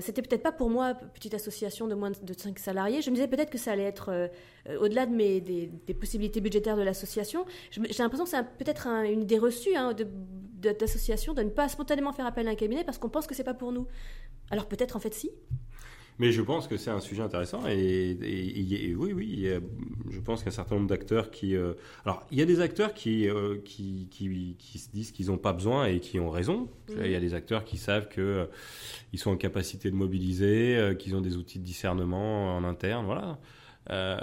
[0.00, 3.26] c'était peut-être pas pour moi, petite association de moins de 5 salariés, je me disais
[3.26, 4.30] peut-être que ça allait être
[4.80, 7.46] au-delà de mes, des, possibilités budgétaires de l'association.
[7.70, 9.94] J'ai l'impression que c'est peut-être une idée reçue hein,
[10.60, 13.34] d'association de, de ne pas spontanément faire appel à un cabinet parce qu'on pense que
[13.34, 13.86] c'est pas pour nous.
[14.50, 15.30] Alors peut-être en fait si.
[16.22, 18.16] Mais je pense que c'est un sujet intéressant et,
[18.96, 19.48] oui, oui,
[20.08, 21.56] je pense qu'un certain nombre d'acteurs qui...
[21.56, 21.72] Euh,
[22.04, 25.52] alors, il y a des acteurs qui, euh, qui, qui, se disent qu'ils n'ont pas
[25.52, 26.68] besoin et qui ont raison.
[26.88, 28.46] Il y a des acteurs qui savent qu'ils euh,
[29.16, 33.40] sont en capacité de mobiliser, qu'ils ont des outils de discernement en interne, voilà.
[33.90, 34.16] Euh,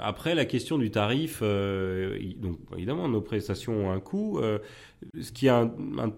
[0.00, 4.38] après, la question du tarif, euh, donc évidemment, nos prestations ont un coût.
[4.38, 4.58] Euh,
[5.20, 5.52] ce qui est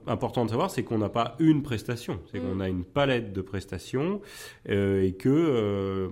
[0.06, 2.60] important de savoir, c'est qu'on n'a pas une prestation, c'est qu'on mm.
[2.60, 4.20] a une palette de prestations
[4.66, 6.10] et que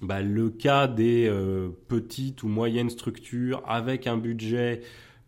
[0.00, 1.30] bah, le cas des
[1.88, 4.80] petites ou moyennes structures avec un budget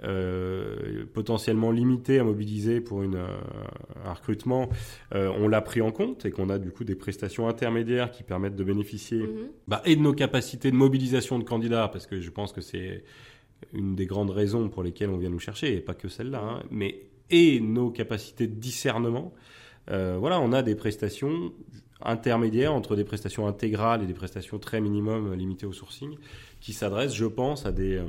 [0.04, 3.38] euh, potentiellement limité à mobiliser pour une, euh,
[4.04, 4.68] un recrutement,
[5.14, 8.24] euh, on l'a pris en compte et qu'on a du coup des prestations intermédiaires qui
[8.24, 9.50] permettent de bénéficier mhm.
[9.68, 13.04] bah, et de nos capacités de mobilisation de candidats, parce que je pense que c'est
[13.72, 16.62] une des grandes raisons pour lesquelles on vient nous chercher, et pas que celle-là, hein,
[16.72, 19.32] mais et nos capacités de discernement.
[19.86, 21.52] voilà, on a des prestations
[22.02, 26.16] intermédiaires entre des prestations intégrales et des prestations très minimum limitées au sourcing,
[26.60, 28.02] qui s'adressent, je pense, à des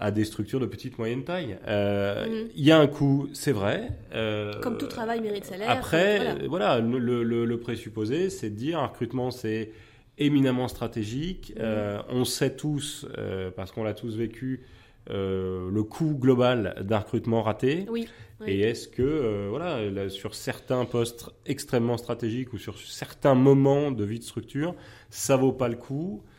[0.00, 1.58] à des structures de petite moyenne taille.
[1.68, 2.48] Euh, mhm.
[2.56, 3.90] Il y a un coût, c'est vrai.
[4.14, 5.70] Euh, Comme tout travail mérite salaire.
[5.70, 9.70] Après, voilà, le, présupposé, c'est de dire un recrutement, c'est
[10.16, 11.52] éminemment stratégique.
[11.58, 13.06] Euh, on sait tous,
[13.54, 14.62] parce qu'on l'a tous vécu,
[15.08, 17.86] le coût global d'un recrutement raté.
[17.90, 18.08] Oui.
[18.46, 24.18] Et est-ce que, voilà, sur certains postes extrêmement stratégiques ou sur certains moments de vie
[24.18, 24.74] de structure,
[25.10, 26.29] ça vaut pas le coup euh,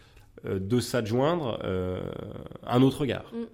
[0.46, 2.02] de s'adjoindre euh,
[2.64, 3.32] un autre regard.
[3.34, 3.46] Mm.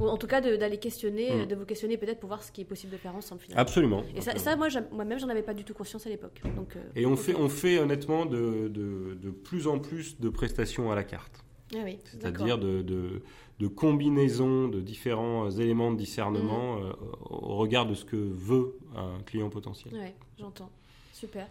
[0.00, 1.46] Ou en tout cas d'aller questionner, mm.
[1.46, 3.60] de vous questionner peut-être pour voir ce qui est possible de faire ensemble finalement.
[3.60, 4.04] Absolument.
[4.14, 6.40] Et ça, moi, moi-même, j'en avais pas du tout conscience à l'époque.
[6.56, 10.92] Donc, euh, et on, fait, on fait honnêtement de, de, plus en plus de prestations
[10.92, 11.44] à la carte.
[11.74, 13.22] Ah oui, C'est-à-dire de, de,
[13.58, 16.92] de, combinaison de différents éléments de discernement mm.
[17.28, 19.92] au regard de ce que veut un client potentiel.
[19.94, 20.70] Oui, j'entends.
[21.12, 21.48] Super.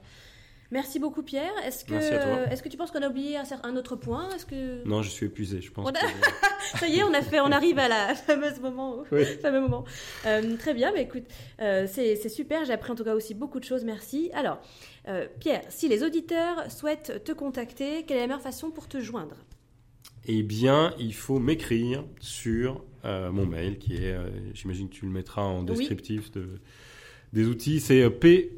[0.69, 1.53] Merci beaucoup Pierre.
[1.65, 1.93] Est-ce que,
[2.51, 4.29] est-ce que tu penses qu'on a oublié un, autre point?
[4.35, 5.61] Est-ce que non, je suis épuisé.
[5.61, 5.89] Je pense.
[6.79, 9.03] Ça y est, on a fait, on arrive à la fameuse moment.
[9.41, 9.85] Fameux moment.
[10.25, 11.23] Euh, très bien, mais écoute,
[11.61, 12.65] euh, c'est super.
[12.65, 13.85] J'ai appris en tout cas aussi beaucoup de choses.
[13.85, 14.29] Merci.
[14.33, 14.59] Alors,
[15.07, 18.99] euh, Pierre, si les auditeurs souhaitent te contacter, quelle est la meilleure façon pour te
[18.99, 19.37] joindre?
[20.25, 24.17] Eh bien, il faut m'écrire sur mon mail, qui est,
[24.53, 26.59] j'imagine que tu le mettras en descriptif de,
[27.31, 27.79] des outils.
[27.79, 28.51] C'est p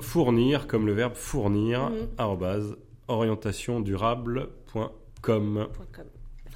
[0.00, 2.08] fournir comme le verbe fournir, mhm.
[3.08, 5.68] orientationdurable.com.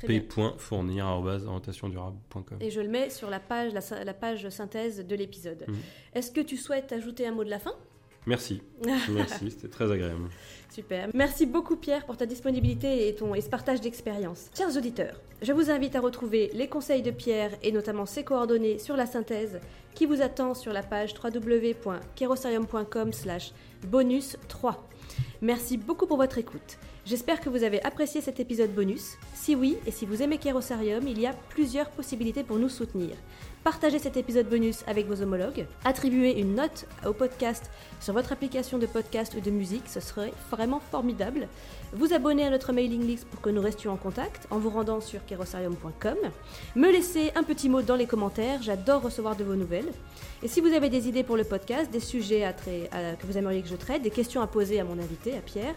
[0.06, 2.58] p.fournir.orientationdurable.com.
[2.60, 5.64] Et je le mets sur la page, la, page synthèse de l'épisode.
[5.66, 5.74] Mhm.
[6.14, 7.74] Est-ce que tu souhaites ajouter un mot de la fin?
[8.26, 8.62] Merci.
[9.10, 10.28] Merci, c'était très agréable.
[10.70, 11.08] Super.
[11.14, 14.50] Merci beaucoup Pierre pour ta disponibilité et, ton, et ce partage d'expérience.
[14.56, 18.78] Chers auditeurs, je vous invite à retrouver les conseils de Pierre et notamment ses coordonnées
[18.78, 19.60] sur la synthèse
[19.94, 23.52] qui vous attend sur la page www.kerosarium.com slash
[23.86, 24.88] bonus 3.
[25.42, 26.78] Merci beaucoup pour votre écoute.
[27.04, 29.18] J'espère que vous avez apprécié cet épisode bonus.
[29.34, 33.14] Si oui, et si vous aimez Kerosarium, il y a plusieurs possibilités pour nous soutenir.
[33.64, 38.76] Partagez cet épisode bonus avec vos homologues, attribuez une note au podcast sur votre application
[38.76, 41.48] de podcast ou de musique, ce serait vraiment formidable.
[41.94, 45.00] Vous abonner à notre mailing list pour que nous restions en contact en vous rendant
[45.00, 46.18] sur kerosarium.com.
[46.76, 49.90] Me laisser un petit mot dans les commentaires, j'adore recevoir de vos nouvelles.
[50.42, 52.54] Et si vous avez des idées pour le podcast, des sujets
[52.92, 55.74] que vous aimeriez que je traite, des questions à poser à mon invité, à Pierre,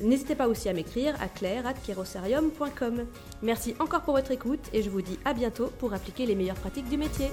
[0.00, 3.06] N'hésitez pas aussi à m'écrire à claire.kerosarium.com.
[3.42, 6.56] Merci encore pour votre écoute et je vous dis à bientôt pour appliquer les meilleures
[6.56, 7.28] pratiques du métier.